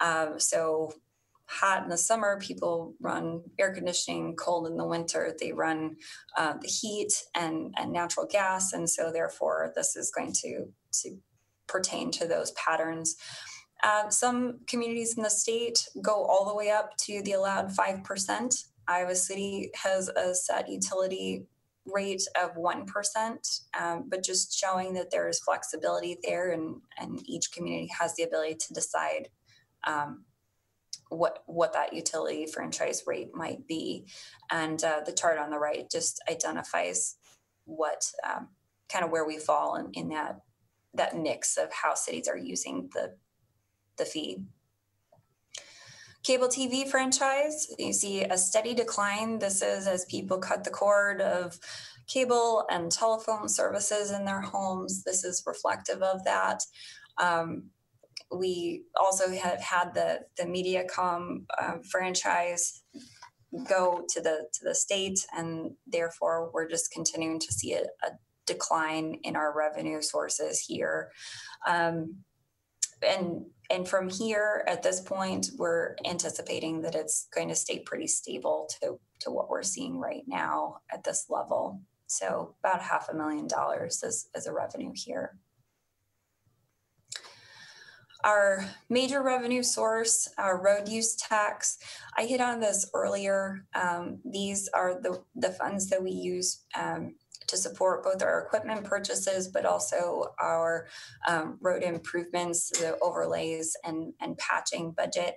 [0.00, 0.92] Um, so
[1.48, 4.34] hot in the summer, people run air conditioning.
[4.36, 5.96] Cold in the winter, they run
[6.36, 10.66] uh, the heat and, and natural gas, and so therefore this is going to
[11.02, 11.16] to
[11.66, 13.16] pertain to those patterns.
[13.84, 18.02] Uh, some communities in the state go all the way up to the allowed five
[18.02, 18.54] percent.
[18.88, 21.46] Iowa City has a set utility
[21.92, 27.52] rate of 1%, um, but just showing that there is flexibility there and, and each
[27.52, 29.28] community has the ability to decide
[29.86, 30.24] um,
[31.08, 34.06] what, what that utility franchise rate might be.
[34.50, 37.16] And uh, the chart on the right just identifies
[37.64, 38.48] what um,
[38.92, 40.40] kind of where we fall in, in that,
[40.94, 43.14] that mix of how cities are using the,
[43.98, 44.38] the fee.
[46.26, 49.38] Cable TV franchise, you see a steady decline.
[49.38, 51.56] This is as people cut the cord of
[52.08, 55.04] cable and telephone services in their homes.
[55.04, 56.62] This is reflective of that.
[57.18, 57.70] Um,
[58.36, 62.82] we also have had the the MediaCom uh, franchise
[63.68, 68.10] go to the to the state, and therefore we're just continuing to see a, a
[68.46, 71.12] decline in our revenue sources here.
[71.68, 72.16] Um,
[73.06, 78.06] and and from here at this point we're anticipating that it's going to stay pretty
[78.06, 83.14] stable to to what we're seeing right now at this level so about half a
[83.14, 85.36] million dollars as, a revenue here
[88.24, 91.78] our major revenue source, our road use tax.
[92.16, 93.64] I hit on this earlier.
[93.74, 97.14] Um, these are the, the funds that we use um,
[97.46, 100.86] to support both our equipment purchases, but also our
[101.26, 105.36] um, road improvements, the overlays, and, and patching budget.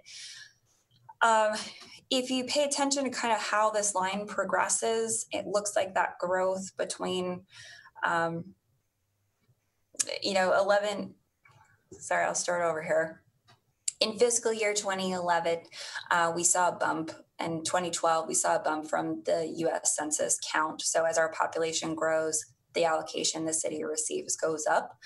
[1.21, 1.51] Um,
[2.09, 6.17] if you pay attention to kind of how this line progresses, it looks like that
[6.19, 7.43] growth between,
[8.05, 8.45] um,
[10.23, 11.13] you know, 11,
[11.91, 13.21] sorry, I'll start over here.
[13.99, 15.59] In fiscal year 2011,
[16.09, 17.11] uh, we saw a bump.
[17.37, 20.81] In 2012, we saw a bump from the US Census count.
[20.81, 24.97] So as our population grows, the allocation the city receives goes up.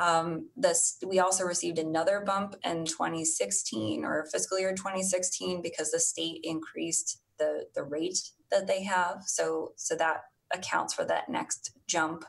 [0.00, 5.98] Um, this, we also received another bump in 2016 or fiscal year 2016 because the
[5.98, 8.20] state increased the, the rate
[8.52, 9.22] that they have.
[9.26, 10.22] So, so that
[10.52, 12.24] accounts for that next jump.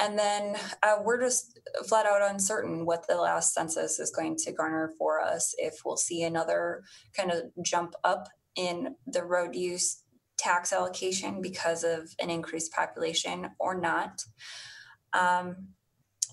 [0.00, 4.52] And then uh, we're just flat out uncertain what the last census is going to
[4.52, 6.82] garner for us, if we'll see another
[7.16, 10.02] kind of jump up in the road use
[10.36, 14.24] tax allocation because of an increased population or not.
[15.12, 15.68] Um,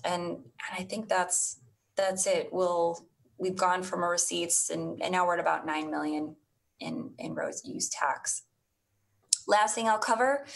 [0.04, 1.60] and, and I think that's
[1.96, 2.48] that's it.
[2.52, 3.06] We'll
[3.38, 6.36] we've gone from our receipts and, and now we're at about nine million
[6.80, 8.42] in in road use tax.
[9.46, 10.46] Last thing I'll cover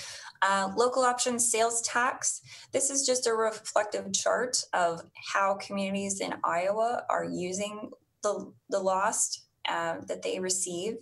[0.42, 2.40] uh, local option sales tax.
[2.72, 5.02] This is just a reflective chart of
[5.34, 7.90] how communities in Iowa are using
[8.22, 10.94] the, the lost uh, that they receive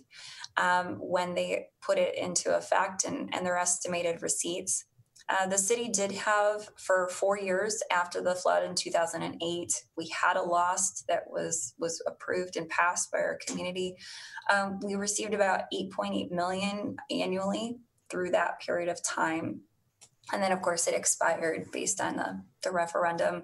[0.57, 4.85] um, when they put it into effect and, and their estimated receipts.
[5.27, 10.37] Uh, the city did have for four years after the flood in 2008 we had
[10.37, 13.95] a lost that was was approved and passed by our community
[14.51, 17.79] um, we received about 8.8 million annually
[18.15, 19.59] through that period of time.
[20.31, 23.43] And then, of course, it expired based on the, the referendum.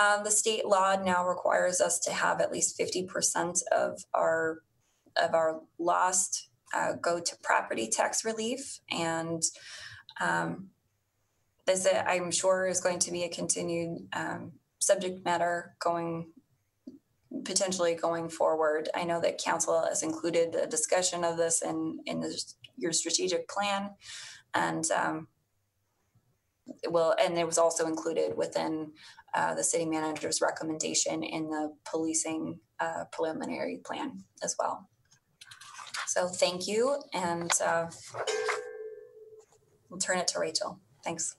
[0.00, 4.60] Um, the state law now requires us to have at least 50% of our
[5.20, 9.42] of our lost uh, go to property tax relief, and
[10.20, 10.68] um,
[11.66, 16.30] this I'm sure is going to be a continued um, subject matter going
[17.44, 18.90] potentially going forward.
[18.94, 22.40] I know that council has included a discussion of this in in the
[22.78, 23.90] your strategic plan,
[24.54, 25.28] and um,
[26.88, 28.92] will and it was also included within
[29.34, 34.88] uh, the city manager's recommendation in the policing uh, preliminary plan as well.
[36.06, 37.90] So thank you, and uh,
[39.90, 40.80] we'll turn it to Rachel.
[41.04, 41.36] Thanks.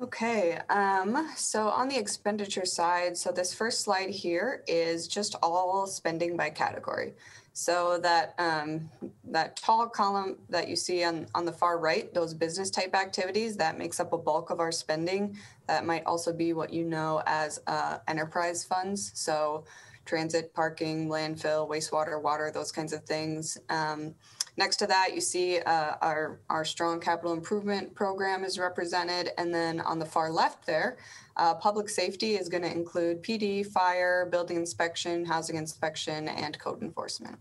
[0.00, 5.88] Okay, um, so on the expenditure side, so this first slide here is just all
[5.88, 7.14] spending by category.
[7.58, 8.88] So that um,
[9.24, 13.56] that tall column that you see on, on the far right, those business type activities,
[13.56, 15.36] that makes up a bulk of our spending.
[15.66, 19.10] That might also be what you know as uh, enterprise funds.
[19.16, 19.64] So
[20.04, 23.58] transit, parking, landfill, wastewater, water, those kinds of things.
[23.68, 24.14] Um,
[24.56, 29.30] next to that, you see uh, our, our strong capital improvement program is represented.
[29.36, 30.96] And then on the far left there,
[31.36, 36.82] uh, public safety is going to include PD, fire, building inspection, housing inspection, and code
[36.82, 37.36] enforcement.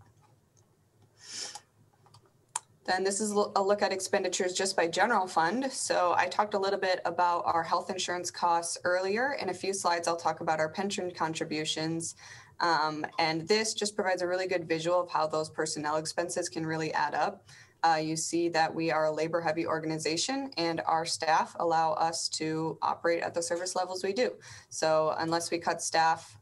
[2.88, 5.70] Then this is a look at expenditures just by general fund.
[5.74, 9.34] So I talked a little bit about our health insurance costs earlier.
[9.42, 12.16] In a few slides, I'll talk about our pension contributions.
[12.62, 16.66] Um, and this just provides a really good visual of how those personnel expenses can
[16.66, 17.46] really add up.
[17.84, 22.28] Uh, you see that we are a labor heavy organization and our staff allow us
[22.28, 24.32] to operate at the service levels we do.
[24.70, 26.38] So unless we cut staff,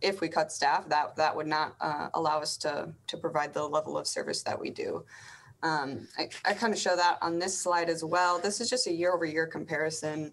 [0.00, 3.66] if we cut staff, that, that would not uh, allow us to, to provide the
[3.66, 5.04] level of service that we do.
[5.62, 8.38] Um, I, I kind of show that on this slide as well.
[8.38, 10.32] This is just a year over year comparison.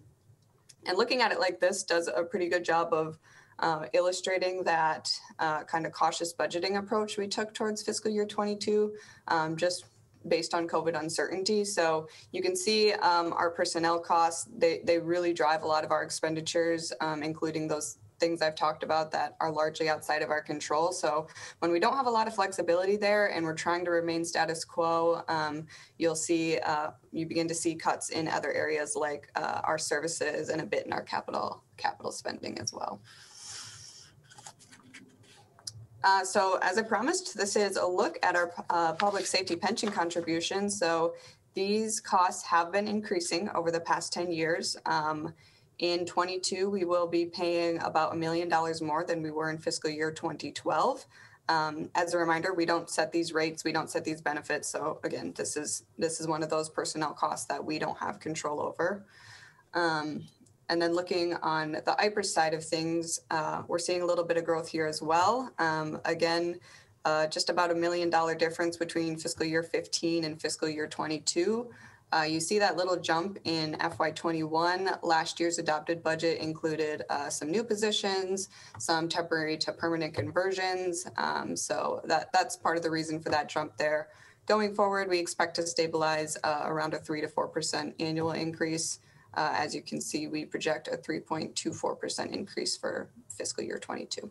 [0.86, 3.18] And looking at it like this does a pretty good job of
[3.58, 8.94] uh, illustrating that uh, kind of cautious budgeting approach we took towards fiscal year 22,
[9.26, 9.86] um, just
[10.28, 11.64] based on COVID uncertainty.
[11.64, 15.90] So you can see um, our personnel costs, they, they really drive a lot of
[15.90, 20.40] our expenditures, um, including those things I've talked about that are largely outside of our
[20.40, 20.92] control.
[20.92, 21.26] So
[21.60, 24.64] when we don't have a lot of flexibility there and we're trying to remain status
[24.64, 25.66] quo, um,
[25.98, 30.48] you'll see uh, you begin to see cuts in other areas like uh, our services
[30.48, 33.00] and a bit in our capital capital spending as well.
[36.04, 39.90] Uh, so as I promised, this is a look at our uh, public safety pension
[39.90, 40.78] contributions.
[40.78, 41.14] So
[41.54, 44.76] these costs have been increasing over the past 10 years.
[44.86, 45.34] Um,
[45.78, 49.58] in 22, we will be paying about a million dollars more than we were in
[49.58, 51.06] fiscal year 2012.
[51.48, 54.68] Um, as a reminder, we don't set these rates, we don't set these benefits.
[54.68, 58.20] So again, this is this is one of those personnel costs that we don't have
[58.20, 59.06] control over.
[59.72, 60.24] Um,
[60.68, 64.36] and then looking on the IPERS side of things, uh, we're seeing a little bit
[64.36, 65.50] of growth here as well.
[65.58, 66.60] Um, again,
[67.06, 71.70] uh, just about a million dollar difference between fiscal year 15 and fiscal year 22.
[72.12, 74.98] Uh, you see that little jump in FY21.
[75.02, 78.48] Last year's adopted budget included uh, some new positions,
[78.78, 81.06] some temporary to permanent conversions.
[81.18, 84.08] Um, so that that's part of the reason for that jump there.
[84.46, 89.00] Going forward, we expect to stabilize uh, around a three to four percent annual increase.
[89.34, 94.30] Uh, as you can see, we project a 3.24% increase for fiscal year 22.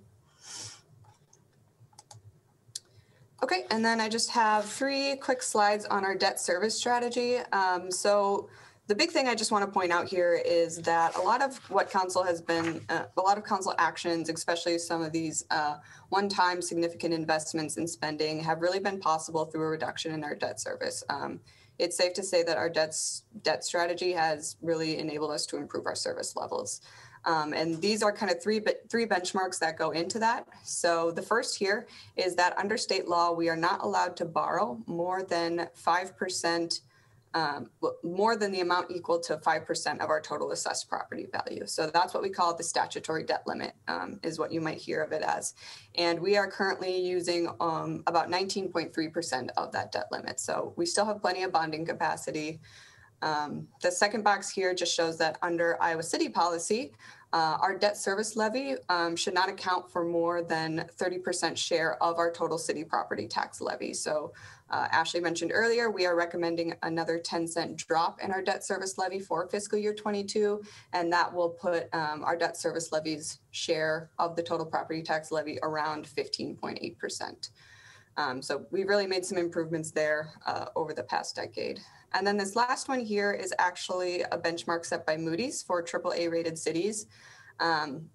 [3.44, 7.38] Okay, and then I just have three quick slides on our debt service strategy.
[7.54, 8.50] Um, so
[8.88, 11.58] the big thing I just want to point out here is that a lot of
[11.70, 15.76] what council has been, uh, a lot of council actions, especially some of these uh,
[16.10, 20.60] one-time significant investments in spending have really been possible through a reduction in our debt
[20.60, 21.04] service.
[21.10, 21.40] Um,
[21.80, 25.86] it's safe to say that our debts, debt strategy has really enabled us to improve
[25.86, 26.82] our service levels.
[27.26, 30.48] Um, and these are kind of three three benchmarks that go into that.
[30.64, 34.80] So the first here is that under state law, we are not allowed to borrow
[34.86, 36.82] more than five percent
[37.34, 37.70] um,
[38.04, 41.66] more than the amount equal to 5% of our total assessed property value.
[41.66, 45.04] So that's what we call the statutory debt limit, um, is what you might hear
[45.04, 45.54] of it as.
[45.96, 50.40] And we are currently using um, about 19.3% of that debt limit.
[50.40, 52.60] So we still have plenty of bonding capacity.
[53.22, 56.94] Um, the second box here just shows that under Iowa City policy,
[57.34, 62.18] uh, our debt service levy um, should not account for more than 30% share of
[62.18, 63.94] our total city property tax levy.
[63.94, 64.34] So
[64.70, 68.98] uh, Ashley mentioned earlier, we are recommending another 10 cent drop in our debt service
[68.98, 70.62] levy for fiscal year 22,
[70.94, 75.32] and that will put um, our debt service levy's share of the total property tax
[75.32, 77.50] levy around 15.8%.
[78.18, 81.80] Um, so we really made some improvements there uh, over the past decade.
[82.14, 86.32] And then this last one here is actually a benchmark set by Moody's for AAA
[86.32, 87.06] rated cities.
[87.60, 88.10] Um,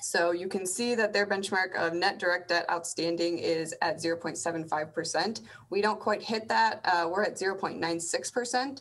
[0.00, 5.40] so you can see that their benchmark of net direct debt outstanding is at 0.75%.
[5.70, 6.80] We don't quite hit that.
[6.84, 8.80] Uh, we're at 0.96%.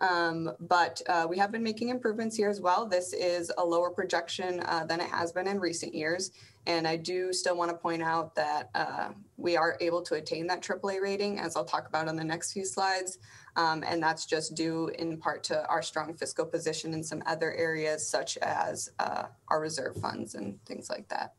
[0.00, 2.86] Um, but uh, we have been making improvements here as well.
[2.86, 6.30] This is a lower projection uh, than it has been in recent years.
[6.66, 9.08] And I do still want to point out that uh,
[9.38, 12.52] we are able to attain that AAA rating, as I'll talk about on the next
[12.52, 13.18] few slides.
[13.58, 17.52] Um, and that's just due in part to our strong fiscal position in some other
[17.54, 21.34] areas, such as uh, our reserve funds and things like that.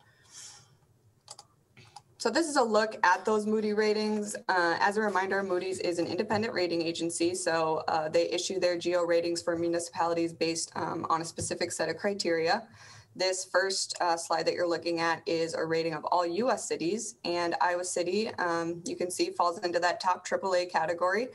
[2.18, 4.36] So this is a look at those Moody ratings.
[4.50, 8.78] Uh, as a reminder, Moody's is an independent rating agency, so uh, they issue their
[8.78, 12.68] GO ratings for municipalities based um, on a specific set of criteria.
[13.16, 17.16] This first uh, slide that you're looking at is a rating of all US cities,
[17.24, 21.30] and Iowa City, um, you can see, falls into that top AAA category.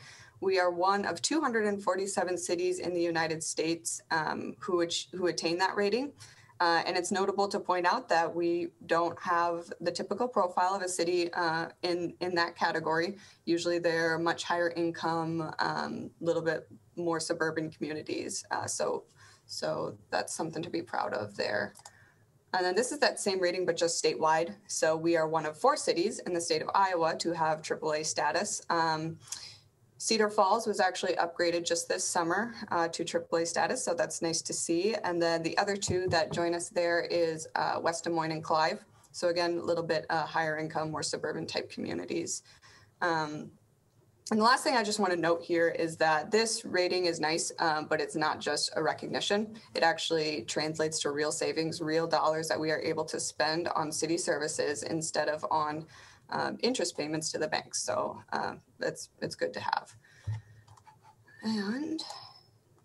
[0.44, 5.74] We are one of 247 cities in the United States um, who, who attain that
[5.74, 6.12] rating.
[6.60, 10.82] Uh, and it's notable to point out that we don't have the typical profile of
[10.82, 13.16] a city uh, in, in that category.
[13.46, 18.44] Usually they're much higher income, a um, little bit more suburban communities.
[18.50, 19.04] Uh, so,
[19.46, 21.72] so that's something to be proud of there.
[22.52, 24.54] And then this is that same rating, but just statewide.
[24.68, 28.04] So we are one of four cities in the state of Iowa to have AAA
[28.04, 28.62] status.
[28.68, 29.16] Um,
[29.98, 34.42] Cedar Falls was actually upgraded just this summer uh, to AAA status, so that's nice
[34.42, 34.94] to see.
[35.04, 38.42] And then the other two that join us there is uh, West Des Moines and
[38.42, 38.84] Clive.
[39.12, 42.42] So again, a little bit uh, higher income, more suburban type communities.
[43.00, 43.50] Um,
[44.30, 47.20] and the last thing I just want to note here is that this rating is
[47.20, 49.54] nice, um, but it's not just a recognition.
[49.74, 53.92] It actually translates to real savings, real dollars that we are able to spend on
[53.92, 55.84] city services instead of on
[56.30, 57.82] um, interest payments to the banks.
[57.82, 59.94] So uh, it's it's good to have.
[61.42, 62.02] And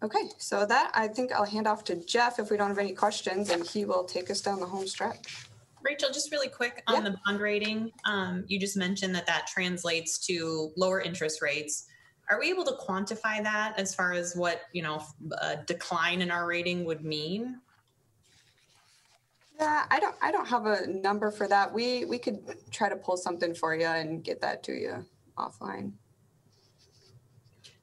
[0.03, 2.93] okay, so that I think I'll hand off to Geoff if we don't have any
[2.93, 5.49] questions, and he will take us down the home stretch.
[5.81, 7.09] Rachel, just really quick on yeah.
[7.11, 7.91] the bond rating.
[8.05, 11.85] Um, you just mentioned that that translates to lower interest rates.
[12.29, 15.01] Are we able to quantify that as far as what you know
[15.41, 17.61] a decline in our rating would mean?
[19.59, 21.73] Yeah, I don't, I don't have a number for that.
[21.73, 22.39] We, we could
[22.71, 25.05] try to pull something for you and get that to you
[25.37, 25.91] offline.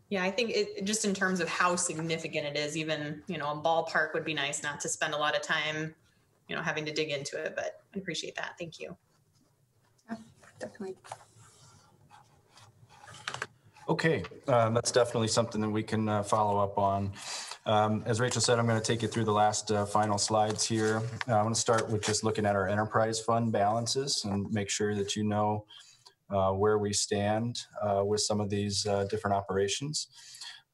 [0.08, 3.50] Yeah, I think it just in terms of how significant it is, even, you know,
[3.50, 5.94] a ballpark would be nice not to spend a lot of time,
[6.48, 8.52] you know, having to dig into it, but I appreciate that.
[8.58, 8.96] Thank you.
[10.08, 10.16] Yeah,
[10.58, 10.96] Definitely.
[13.88, 17.12] Okay, um, that's definitely something that we can uh, follow up on.
[17.66, 20.64] Um, As Rachel said, I'm going to take you through the last uh, final slides
[20.64, 21.02] here.
[21.28, 24.70] Uh, I want to start with just looking at our enterprise fund balances and make
[24.70, 25.64] sure that you know
[26.30, 27.58] uh, where we stand
[28.04, 30.06] with some of these different operations.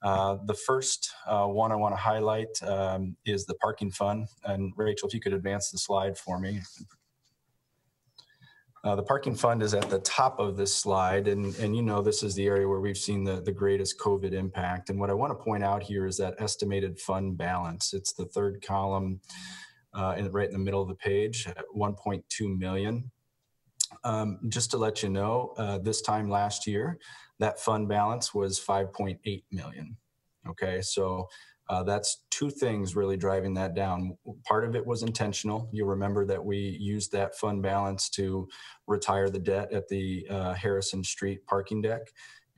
[0.03, 4.29] The first one I want to highlight um, is the parking fund.
[4.45, 6.61] And Rachel, if you could advance the slide for me.
[8.85, 12.03] Uh, the parking fund is at the top of this slide, and, and you know
[12.03, 14.91] this is the area where we've seen the, the greatest COVID impact.
[14.91, 17.95] And what I want to point out here is that estimated fund balance.
[17.95, 19.21] It's the third column,
[19.95, 23.09] uh, in, right in the middle of the page, at 1.2 million.
[24.03, 26.99] Um, just to let you know, uh, this time last year,
[27.39, 29.97] that fund balance was 5.8 million.
[30.49, 31.29] Okay, so
[31.69, 34.17] uh, that's two things really driving that down.
[34.47, 35.69] Part of it was intentional.
[35.73, 38.49] You'll remember that we used that fund balance to
[38.87, 42.03] retire the debt at the uh, Harrison Street parking deck.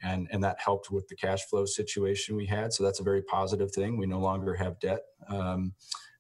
[0.03, 2.73] And, and that helped with the cash flow situation we had.
[2.73, 3.97] So that's a very positive thing.
[3.97, 5.73] We no longer have debt um,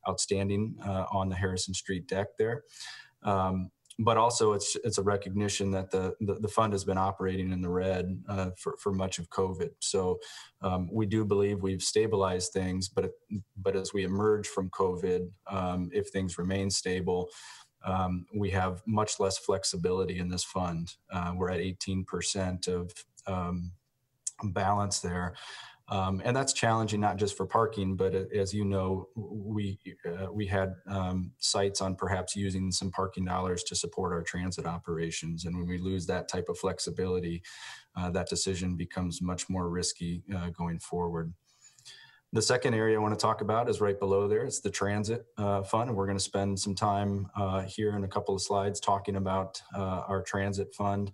[0.09, 2.63] outstanding uh, on the Harrison Street deck there.
[3.23, 7.53] Um, but also it's it's a recognition that the the, the fund has been operating
[7.53, 9.71] in the red uh, for for much of COVID.
[9.81, 10.19] So
[10.63, 13.11] um, we do believe we've stabilized things, but
[13.57, 17.29] but as we emerge from COVID, um, if things remain stable.
[17.87, 20.95] Um, we have much less flexibility in this fund.
[21.13, 22.91] Uh, we're at 18% of
[23.27, 23.73] um,
[24.43, 25.35] balance there.
[25.89, 30.33] Um, and that's challenging not just for parking, but uh, as you know, we uh,
[30.33, 35.45] we had um, sights on perhaps using some parking dollars to support our transit operations,
[35.45, 37.43] and when we lose that type of flexibility,
[37.97, 41.35] uh, that decision becomes much more risky uh, going forward.
[42.33, 44.45] The second area I want to talk about is right below there.
[44.45, 48.05] It's the transit uh, fund, and we're going to spend some time uh, here in
[48.05, 51.13] a couple of slides talking about our transit fund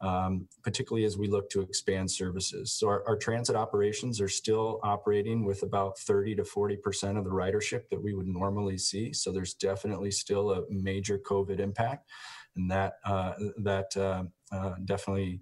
[0.00, 2.72] um, particularly as we look to expand services.
[2.72, 7.30] So our, our, transit operations are still operating with about 30 to 40% of the
[7.30, 9.14] ridership that we would normally see.
[9.14, 12.10] So there's definitely still a major COVID impact
[12.56, 15.40] and that, uh, that uh, uh, definitely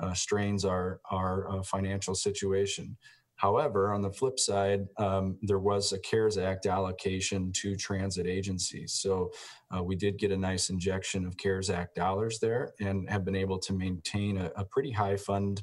[0.00, 2.96] uh, strains our, our uh, financial situation.
[3.36, 8.92] However, on the flip side, um, there was a CARES Act allocation to transit agencies.
[8.92, 9.32] So
[9.76, 13.36] uh, we did get a nice injection of CARES Act dollars there and have been
[13.36, 15.62] able to maintain a, a pretty high fund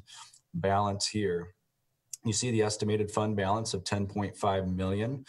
[0.54, 1.54] balance here.
[2.24, 5.24] You see the estimated fund balance of 10.5 million.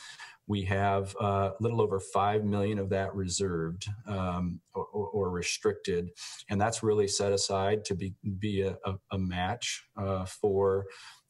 [0.46, 6.10] We have uh, a little over 5 million of that reserved um, or, or, restricted.
[6.50, 8.76] And that's really set aside to be, be a,
[9.12, 10.86] a, match uh, for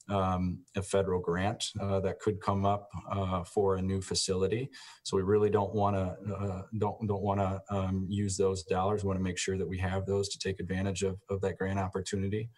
[0.10, 4.70] um, a federal grant uh, that could come up uh, for a new facility.
[5.04, 9.04] So we really don't want to uh, don't don't want to um, use those dollars.
[9.04, 11.58] We want to make sure that we have those to take advantage of, of that
[11.58, 12.50] grant opportunity.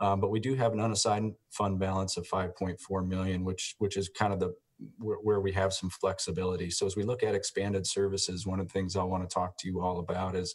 [0.00, 4.08] Um, but we do have an unassigned fund balance of 5.4 million, which which is
[4.08, 4.54] kind of the
[4.98, 6.70] where, where we have some flexibility.
[6.70, 9.56] So as we look at expanded services, one of the things I want to talk
[9.58, 10.54] to you all about is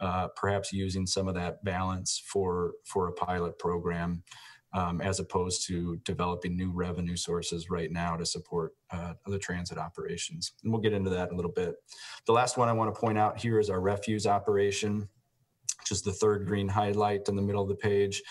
[0.00, 4.22] uh, perhaps using some of that balance for for a pilot program
[4.74, 10.52] as opposed to developing new revenue sources right now to support uh, the transit operations.
[10.62, 11.74] And we'll get into that in a little bit.
[12.26, 15.08] The last one I want to point out here is our refuse operation,
[15.78, 18.22] which is the third green highlight in the middle of the page.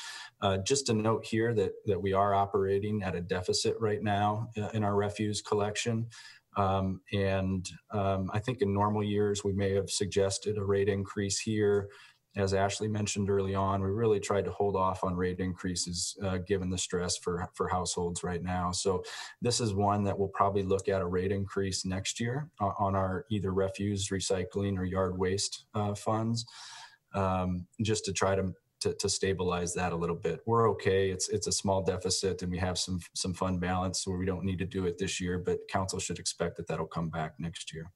[0.41, 4.49] Uh, just a note here that, that we are operating at a deficit right now
[4.57, 6.07] uh, in our refuse collection.
[6.57, 11.39] Um, and um, I think in normal years, we may have suggested a rate increase
[11.39, 11.89] here
[12.35, 16.37] as Ashley mentioned early on, we really tried to hold off on rate increases uh,
[16.37, 18.71] given the stress for, for households right now.
[18.71, 19.03] So
[19.41, 22.95] this is one that we'll probably look at a rate increase next year uh, on
[22.95, 26.45] our either refuse, recycling, or yard waste uh, funds,
[27.13, 30.39] um, just to try to, to, to stabilize that a little bit.
[30.45, 31.11] We're okay.
[31.11, 34.45] It's it's a small deficit, and we have some some fund balance where we don't
[34.45, 35.37] need to do it this year.
[35.37, 37.91] But council should expect that that'll come back next year.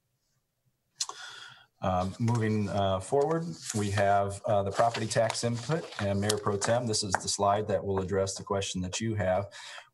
[1.82, 3.46] Um, moving uh, forward,
[3.76, 6.88] we have uh, the property tax input and Mayor Pro Tem.
[6.88, 9.46] This is the slide that will address the question that you have.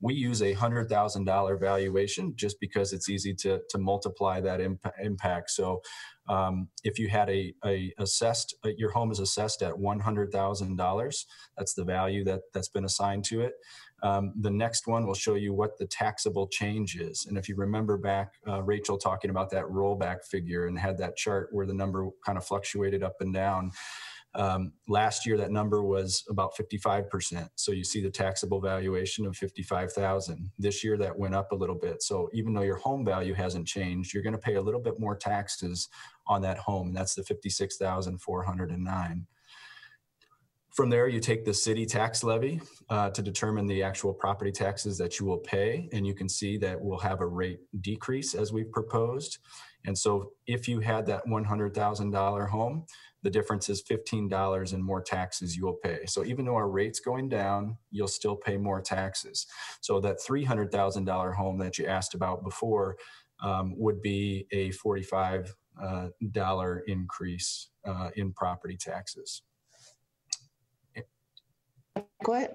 [0.02, 4.62] We use a hundred thousand dollar valuation just because it's easy to to multiply that
[4.62, 5.52] imp- impact.
[5.52, 5.82] So
[6.30, 11.26] Um, if you had a, a assessed, uh, your home is assessed at $100,000,
[11.58, 13.54] that's the value that, that's been assigned to it.
[14.04, 17.26] Um, the next one will show you what the taxable change is.
[17.28, 21.16] And if you remember back, uh, Rachel talking about that rollback figure and had that
[21.16, 23.72] chart where the number kind of fluctuated up and down.
[24.34, 27.50] Um, last year, that number was about 55%.
[27.56, 30.52] So you see the taxable valuation of 55,000.
[30.58, 32.02] This year, that went up a little bit.
[32.02, 35.00] So even though your home value hasn't changed, you're going to pay a little bit
[35.00, 35.90] more taxes
[36.28, 36.88] on that home.
[36.88, 39.28] And that's the 56,409.
[40.74, 44.98] From there, you take the city tax levy uh, to determine the actual property taxes
[45.00, 45.90] that you will pay.
[45.92, 49.40] And you can see that we'll have a rate decrease as we've proposed.
[49.84, 52.86] And so if you had that $100,000 home,
[53.22, 56.06] the difference is $15 in more taxes you'll pay.
[56.06, 59.48] So even though our rate's going down, you'll still pay more taxes.
[59.82, 62.96] So that $300,000 home that you asked about before
[63.42, 65.50] um, would be a $45
[65.82, 69.42] uh, increase uh, in property taxes.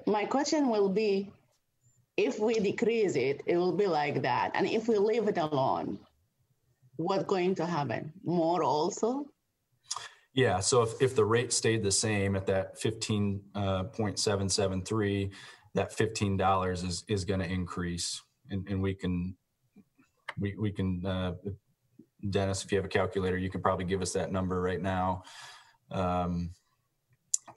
[0.07, 1.31] My question will be,
[2.17, 4.53] if we decrease it, it will be like that.
[4.55, 5.99] And if we leave it alone,
[6.97, 8.13] what's going to happen?
[8.25, 9.27] More also?
[10.33, 13.85] Yeah, so if, if the rate stayed the same at that fifteen uh,
[15.75, 19.37] that fifteen dollars is is going to increase, and, and we can
[20.39, 21.33] we we can uh,
[22.31, 25.23] Dennis, if you have a calculator, you can probably give us that number right now.
[25.91, 26.51] Um,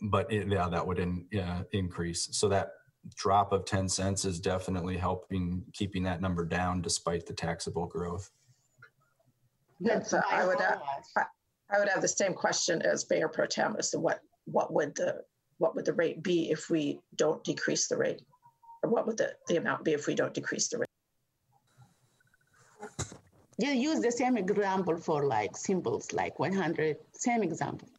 [0.02, 2.30] but it, yeah, that would in, yeah, increase.
[2.32, 2.72] So that
[3.16, 8.30] drop of ten cents is definitely helping keeping that number down despite the taxable growth.
[9.80, 10.60] That's, uh, I would.
[10.60, 10.78] Uh,
[11.72, 14.96] I would have the same question as Mayor Pro Tem as to what, what would
[14.96, 15.22] the,
[15.60, 18.22] what would the rate be if we don't decrease the rate?
[18.84, 20.88] Or what would the, the amount be if we don't decrease the rate?
[23.60, 27.90] You use the same example for like symbols, like 100, same example.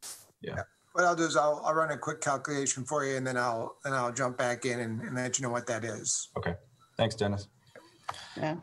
[0.41, 0.63] Yeah.
[0.93, 3.77] What I'll do is I'll, I'll run a quick calculation for you and then I'll,
[3.85, 6.29] and I'll jump back in and, and let you know what that is.
[6.37, 6.55] Okay.
[6.97, 7.49] Thanks, Dennis.
[8.37, 8.57] Yeah.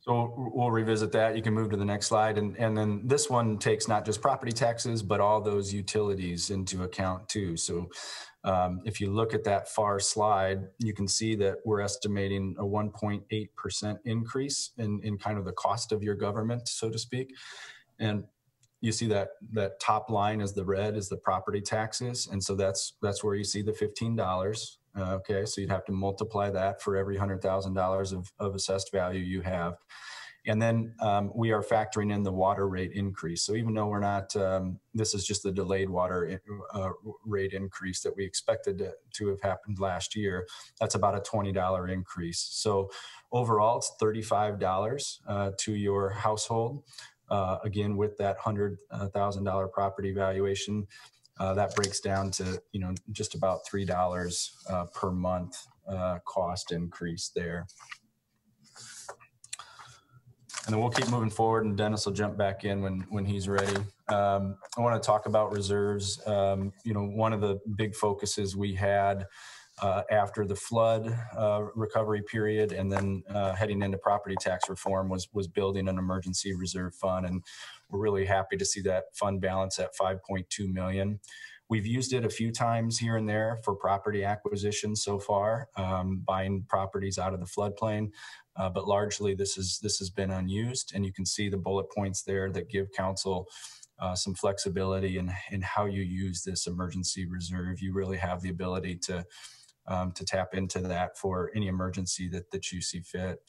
[0.00, 1.34] So we'll revisit that.
[1.34, 2.38] You can move to the next slide.
[2.38, 6.84] And, and then this one takes not just property taxes, but all those utilities into
[6.84, 7.56] account too.
[7.56, 7.90] So
[8.44, 12.62] um, if you look at that far slide, you can see that we're estimating a
[12.62, 17.34] 1.8% increase in, in kind of the cost of your government, so to speak.
[17.98, 18.22] And
[18.80, 22.28] you see that that top line is the red is the property taxes.
[22.30, 24.76] And so that's that's where you see the $15.
[24.98, 28.54] Uh, okay, so you'd have to multiply that for every hundred thousand dollars of, of
[28.54, 29.76] assessed value you have.
[30.46, 33.42] And then um, we are factoring in the water rate increase.
[33.42, 36.40] So even though we're not, um, this is just the delayed water
[36.72, 36.90] uh,
[37.24, 40.46] rate increase that we expected to, to, have happened last year.
[40.78, 42.38] That's about a $20 increase.
[42.38, 42.90] So
[43.32, 46.84] overall, it's $35 uh, to your household.
[47.30, 50.86] Uh, again, with that $100,000 property valuation,
[51.38, 56.18] uh, that breaks down to you know just about three dollars uh, per month uh,
[56.24, 57.66] cost increase there.
[60.64, 63.48] And then we'll keep moving forward, and Dennis will jump back in when when he's
[63.48, 63.76] ready.
[64.08, 66.20] Um, I want to talk about reserves.
[66.26, 69.26] Um, you know, one of the big focuses we had
[69.82, 75.08] uh, after the flood uh, recovery period and then uh, heading into property tax reform
[75.08, 77.42] was was building an emergency reserve fund and
[77.90, 81.20] we're really happy to see that fund balance at 5.2 million
[81.68, 86.22] we've used it a few times here and there for property acquisition so far um,
[86.26, 88.10] buying properties out of the floodplain
[88.56, 91.86] uh, but largely this is this has been unused and you can see the bullet
[91.94, 93.46] points there that give council
[93.98, 97.80] uh, some flexibility in, in how you use this emergency reserve.
[97.80, 99.24] You really have the ability to
[99.88, 103.40] um, to tap into that for any emergency that, that you see fit.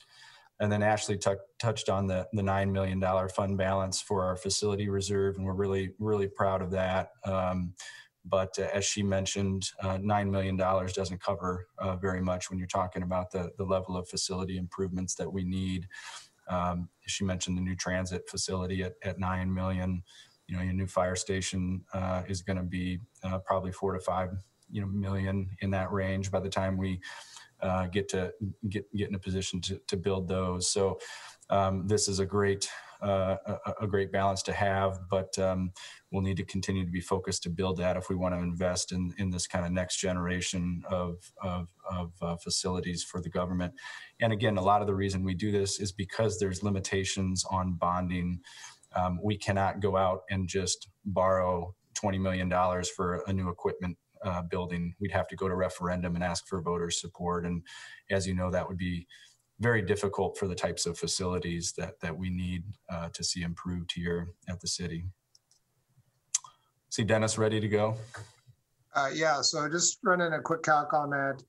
[0.59, 4.89] And then Ashley t- touched on the, the $9 million fund balance for our facility
[4.89, 7.11] reserve, and we're really, really proud of that.
[7.26, 7.73] Um,
[8.26, 12.68] but uh, as she mentioned, uh, $9 million doesn't cover uh, very much when you're
[12.68, 15.88] talking about the, the level of facility improvements that we need.
[16.49, 20.03] Um, she mentioned the new transit facility at, at 9 million.
[20.47, 23.99] You know, your new fire station uh, is going to be uh, probably four to
[23.99, 24.30] five
[24.72, 26.99] you know million in that range by the time we
[27.61, 28.31] uh, get to
[28.69, 30.69] get get in a position to, to build those.
[30.69, 30.99] So
[31.49, 32.69] um, this is a great
[33.02, 35.72] uh, a, a, great balance to have, but um,
[36.11, 38.91] we'll need to continue to be focused to build that if we want to invest
[38.91, 43.73] in in this kind of next generation of of, of uh, facilities for the government.
[44.19, 47.73] And again, a lot of the reason we do this is because there's limitations on
[47.73, 48.39] bonding.
[48.95, 52.52] Um, we cannot go out and just borrow $20 million
[52.95, 56.61] for a new equipment uh, building, we'd have to go to referendum and ask for
[56.61, 57.45] voter support.
[57.45, 57.64] And
[58.10, 59.07] as you know, that would be
[59.60, 63.91] very difficult for the types of facilities that that we need uh, to see improved
[63.91, 65.06] here at the city.
[66.89, 67.98] See Dennis ready to go?
[68.95, 71.44] Uh, yeah, so just running a quick calc on that.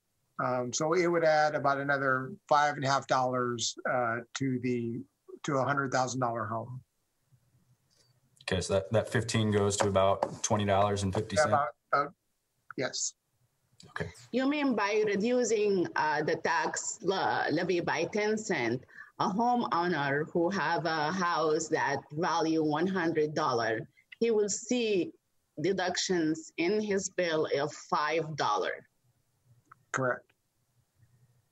[0.45, 5.01] Um, so it would add about another five and a half dollars, uh, to the,
[5.45, 6.81] to a hundred thousand dollar home.
[8.51, 11.32] Okay, so that, that 15 goes to about $20.50.
[11.35, 12.12] Yeah, About, about,
[12.79, 13.15] yes,
[14.33, 18.85] You mean by reducing uh, the tax le- levy by 10 cent,
[19.19, 23.87] a homeowner who have a house that value $100,
[24.21, 25.13] he will see
[25.61, 28.37] deductions in his bill of $5.
[29.93, 30.25] correct.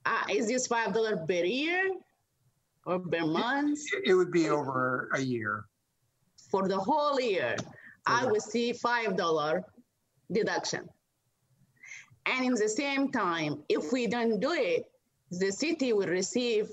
[0.07, 1.90] Uh, is this $5 per year
[2.86, 3.81] or per month?
[3.94, 5.65] It, it would be over a year.
[6.51, 7.57] For the whole year,
[8.07, 9.65] I will see $5
[10.31, 10.89] deduction.
[12.27, 14.90] And in the same time, if we don't do it,
[15.31, 16.69] the city will receive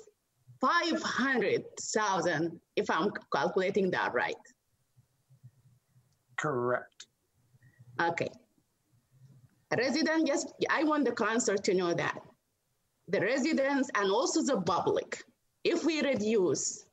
[0.62, 4.36] 500,000, if I'm calculating that right.
[6.38, 7.06] Correct.
[8.02, 8.30] Okay.
[9.78, 12.20] Resident, just, I want the council to know that.
[13.08, 15.24] The residents and also the public,
[15.64, 16.86] if we reduce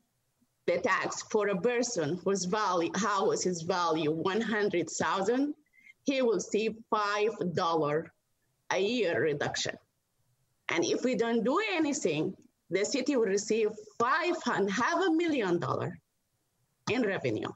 [0.67, 5.55] the tax for a person whose value, house is value 100,000,
[6.05, 8.11] he will see $5
[8.73, 9.77] a year reduction.
[10.69, 12.35] And if we don't do anything,
[12.71, 15.99] the city will receive five and half a million dollar
[16.91, 17.49] in revenue.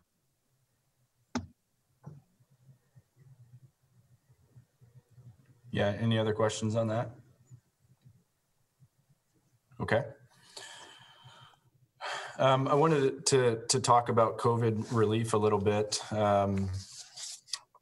[5.70, 7.10] Yeah, any other questions on that?
[9.80, 10.02] Okay.
[12.38, 16.00] Um, I wanted to, to talk about COVID relief a little bit.
[16.12, 16.68] Um,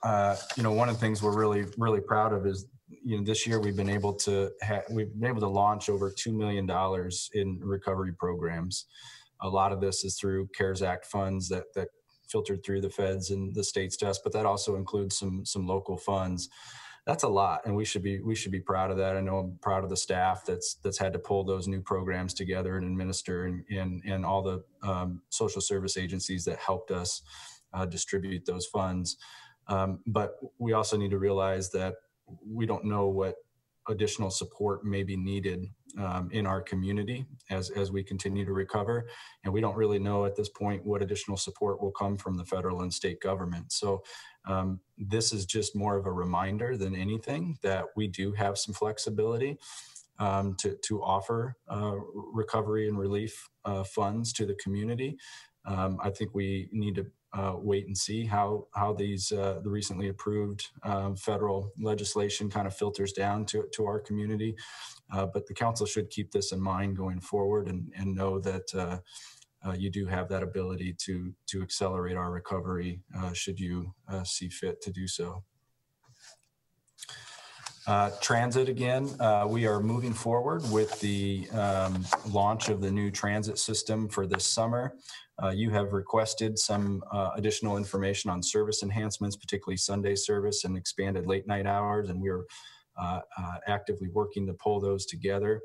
[0.02, 2.66] uh, you know, one of the things we're really, really proud of is,
[3.04, 6.10] you know, this year we've been able to, ha- we've been able to launch over
[6.10, 6.68] $2 million
[7.34, 8.86] in recovery programs.
[9.40, 11.88] A lot of this is through CARES Act funds that, that
[12.28, 15.66] filtered through the feds and the states to us, but that also includes some, some
[15.66, 16.48] local funds.
[17.04, 19.16] That's a lot and we should be we should be proud of that.
[19.16, 22.32] I know i'm proud of the staff that's that's had to pull those new programs
[22.32, 27.22] together and administer and and, and all the um, social service agencies that helped us
[27.74, 29.16] uh, distribute those funds.
[29.68, 31.94] Um, but we also need to realize that
[32.46, 33.36] we don't know what
[33.88, 35.66] additional support may be needed
[35.98, 39.06] um, in our community as, as we continue to recover.
[39.44, 42.44] And we don't really know at this point what additional support will come from the
[42.44, 43.72] federal and state government.
[43.72, 44.02] So
[44.46, 48.74] um, this is just more of a reminder than anything that we do have some
[48.74, 49.58] flexibility
[50.18, 51.96] um, to, to offer uh,
[52.32, 55.16] recovery and relief uh, funds to the community.
[55.64, 59.70] Um, I think we need to uh, wait and see how how these uh, the
[59.70, 64.54] recently approved um, federal legislation kind of filters down to to our community.
[65.12, 68.74] Uh, but the council should keep this in mind going forward and and know that.
[68.74, 68.98] Uh,
[69.64, 73.94] uh, you do have that ability to to accelerate our recovery uh, should you
[74.24, 75.44] see fit to do so.
[77.86, 83.10] Uh, transit again, uh, we are moving forward with the um, launch of the new
[83.10, 84.94] transit system for this summer.
[85.42, 90.76] Uh, you have requested some uh, additional information on service enhancements, particularly Sunday service and
[90.76, 92.44] expanded late night hours, and we're
[92.96, 95.60] uh, uh, actively working to pull those together.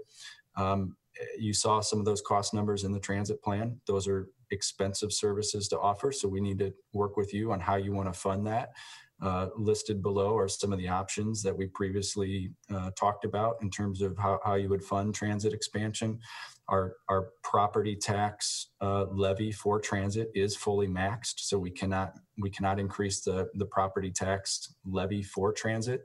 [0.56, 0.96] Um,
[1.38, 3.80] you saw some of those cost numbers in the transit plan.
[3.86, 7.76] Those are expensive services to offer, so we need to work with you on how
[7.76, 8.72] you want to fund that.
[9.20, 13.70] Uh, listed below are some of the options that we previously uh, talked about in
[13.70, 16.20] terms of how, how you would fund transit expansion.
[16.68, 22.52] Our, our property tax uh, levy for transit is fully maxed, so we cannot we
[22.52, 26.04] cannot increase the, the property tax levy for transit.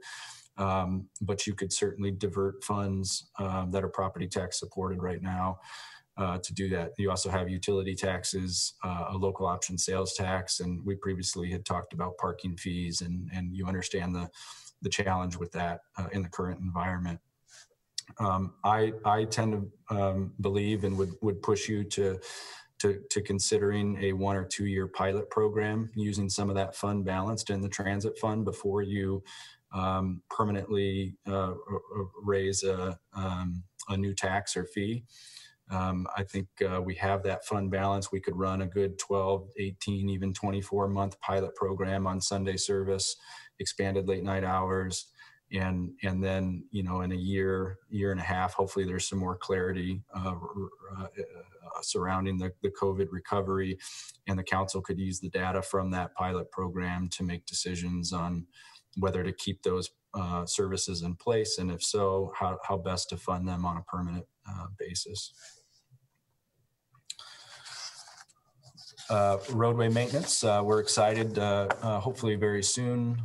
[0.57, 5.59] Um, but you could certainly divert funds um, that are property tax supported right now
[6.17, 6.93] uh, to do that.
[6.99, 11.65] You also have utility taxes, uh, a local option sales tax, and we previously had
[11.65, 14.29] talked about parking fees, and and you understand the
[14.83, 17.21] the challenge with that uh, in the current environment.
[18.19, 22.21] Um, I I tend to um, believe and would would push you to.
[22.79, 27.05] To, to considering a one or two year pilot program using some of that fund
[27.05, 29.23] balanced in the transit fund before you
[29.73, 31.53] um, permanently uh,
[32.25, 35.05] raise a, um, a new tax or fee.
[35.71, 38.13] Um, I think uh, we have that fund balance.
[38.13, 43.17] We could run a good 12, 18, even 24 month pilot program on Sunday service,
[43.59, 45.07] expanded late night hours.
[45.53, 49.19] And, and then, you know, in a year, year and a half, hopefully there's some
[49.19, 50.35] more clarity uh,
[50.97, 51.07] uh,
[51.83, 53.79] surrounding the, the COVID recovery.
[54.27, 58.47] And the council could use the data from that pilot program to make decisions on
[58.97, 61.59] whether to keep those uh, services in place?
[61.59, 65.33] And if so, how, how best to fund them on a permanent uh, basis?
[69.11, 73.21] Uh, roadway maintenance, uh, we're excited, uh, uh, hopefully very soon,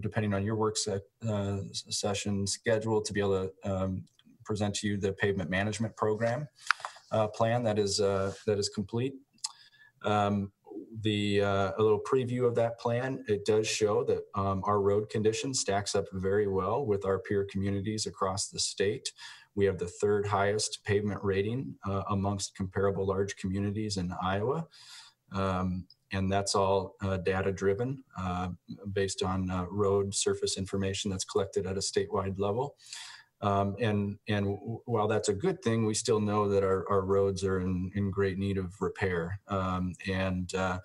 [0.00, 1.00] depending on your work se
[1.72, 4.04] session schedule, to be able to um,
[4.44, 6.46] present to you the pavement management program
[7.34, 9.14] plan that is, that is complete.
[10.04, 10.52] Um,
[11.02, 15.10] the, uh, a little preview of that plan, it does show that um, our road
[15.10, 19.12] condition stacks up very well with our peer communities across the state.
[19.54, 24.66] We have the third highest pavement rating uh, amongst comparable large communities in Iowa.
[25.32, 28.48] Um, and that's all uh, data driven uh,
[28.92, 32.76] based on uh, road surface information that's collected at a statewide level.
[33.42, 34.56] Um, and and
[34.86, 38.10] while that's a good thing, we still know that our, our roads are in, in
[38.10, 39.40] great need of repair.
[39.48, 40.78] Um, and uh,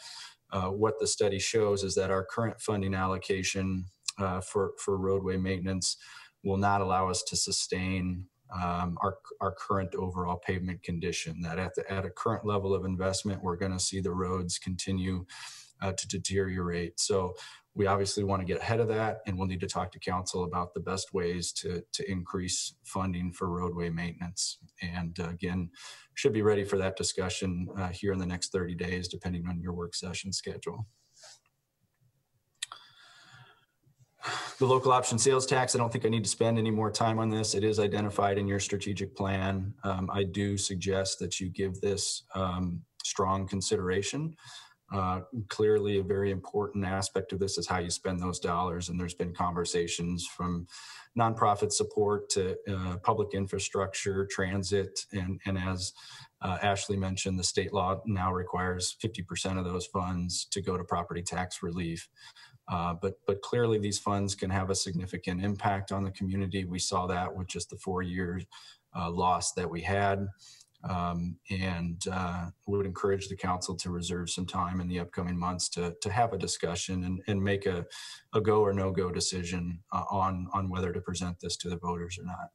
[0.51, 3.85] uh, what the study shows is that our current funding allocation
[4.17, 5.97] uh, for, for roadway maintenance
[6.43, 11.41] will not allow us to sustain um, our, our current overall pavement condition.
[11.41, 14.57] That at, the, at a current level of investment, we're going to see the roads
[14.57, 15.25] continue
[15.81, 16.99] uh, to deteriorate.
[16.99, 17.33] So
[17.73, 20.43] we obviously want to get ahead of that, and we'll need to talk to council
[20.43, 24.57] about the best ways to, to increase funding for roadway maintenance.
[24.81, 25.69] And uh, again,
[26.15, 29.61] should be ready for that discussion uh, here in the next 30 days, depending on
[29.61, 30.85] your work session schedule.
[34.59, 37.17] The local option sales tax, I don't think I need to spend any more time
[37.17, 37.55] on this.
[37.55, 39.73] It is identified in your strategic plan.
[39.83, 44.35] Um, I do suggest that you give this um, strong consideration.
[44.93, 48.89] Uh, clearly, a very important aspect of this is how you spend those dollars.
[48.89, 50.67] And there's been conversations from
[51.17, 55.93] nonprofit support to uh, public infrastructure, transit, and, and as
[56.41, 60.83] uh, Ashley mentioned, the state law now requires 50% of those funds to go to
[60.83, 62.09] property tax relief.
[62.67, 66.65] Uh, but but clearly these funds can have a significant impact on the community.
[66.65, 68.41] We saw that with just the four year
[68.95, 70.27] uh, loss that we had.
[70.83, 75.69] Um, and uh, would encourage the council to reserve some time in the upcoming months
[75.69, 77.85] to, to have a discussion and, and make a,
[78.33, 81.77] a go or no go decision uh, on, on whether to present this to the
[81.77, 82.49] voters or not.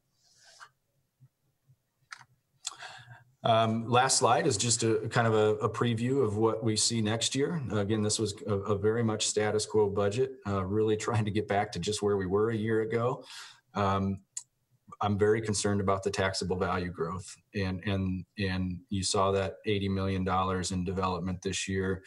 [3.43, 7.01] Um, last slide is just a kind of a, a, preview of what we see
[7.01, 7.61] next year.
[7.71, 11.47] Again, this was a, a very much status quo budget, uh, really trying to get
[11.47, 13.23] back to just where we were a year ago.
[13.73, 14.19] Um,
[15.01, 19.89] I'm very concerned about the taxable value growth, and and and you saw that 80
[19.89, 22.03] million dollars in development this year.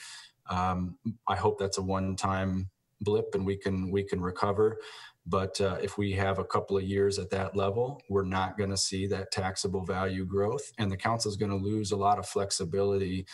[0.48, 0.98] Um,
[1.28, 4.78] I hope that's a one-time blip, and we can we can recover.
[5.26, 8.70] But uh, if we have a couple of years at that level, we're not going
[8.70, 12.18] to see that taxable value growth, and the council is going to lose a lot
[12.18, 13.26] of flexibility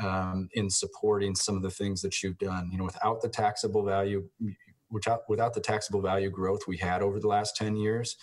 [0.00, 2.68] um, in supporting some of the things that you've done.
[2.70, 4.28] You know, without the taxable value,
[4.90, 8.16] without without the taxable value growth we had over the last 10 years,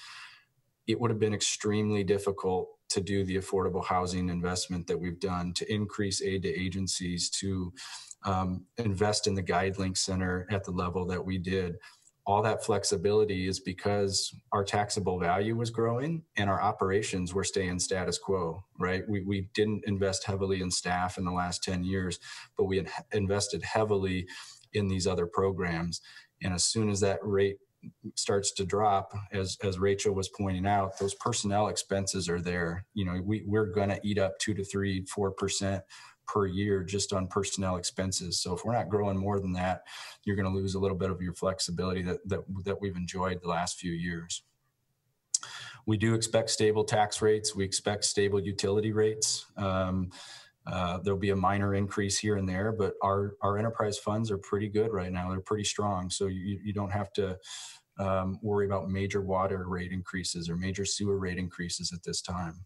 [0.89, 5.53] it would have been extremely difficult to do the affordable housing investment that we've done
[5.53, 7.71] to increase aid to agencies to
[8.25, 11.75] um, invest in the GuideLink Center at the level that we did
[12.29, 17.79] all that flexibility is because our taxable value was growing and our operations were staying
[17.79, 19.01] status quo, right?
[19.09, 22.19] We, we didn't invest heavily in staff in the last 10 years,
[22.55, 24.27] but we had invested heavily
[24.73, 26.01] in these other programs.
[26.43, 27.57] And as soon as that rate
[28.15, 32.85] starts to drop, as, as Rachel was pointing out, those personnel expenses are there.
[32.93, 35.81] You know, we, we're going to eat up two to three, 4%
[36.27, 38.39] per year just on personnel expenses.
[38.39, 39.83] So if we're not growing more than that,
[40.23, 43.41] you're going to lose a little bit of your flexibility that, that, that we've enjoyed
[43.41, 44.43] the last few years.
[45.85, 47.55] We do expect stable tax rates.
[47.55, 49.45] We expect stable utility rates.
[49.57, 50.11] Um,
[50.67, 54.37] uh, there'll be a minor increase here and there, but our, our enterprise funds are
[54.37, 55.29] pretty good right now.
[55.29, 56.09] They're pretty strong.
[56.09, 57.37] So you, you don't have to
[57.99, 62.65] um, worry about major water rate increases or major sewer rate increases at this time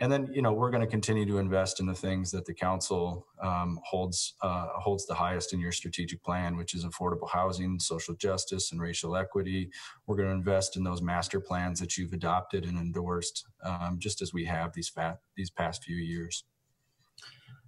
[0.00, 2.54] and then you know we're going to continue to invest in the things that the
[2.54, 7.78] council um, holds uh, holds the highest in your strategic plan which is affordable housing
[7.78, 9.70] social justice and racial equity
[10.06, 14.20] we're going to invest in those master plans that you've adopted and endorsed um, just
[14.20, 16.44] as we have these fat these past few years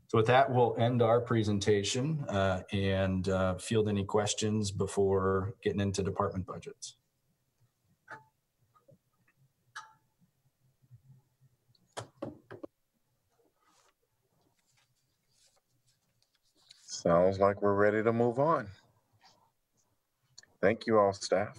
[0.08, 5.80] so with that we'll end our presentation uh, and uh, field any questions before getting
[5.80, 6.96] into department budgets
[17.06, 18.66] Sounds like we're ready to move on.
[20.60, 21.56] Thank you all, staff.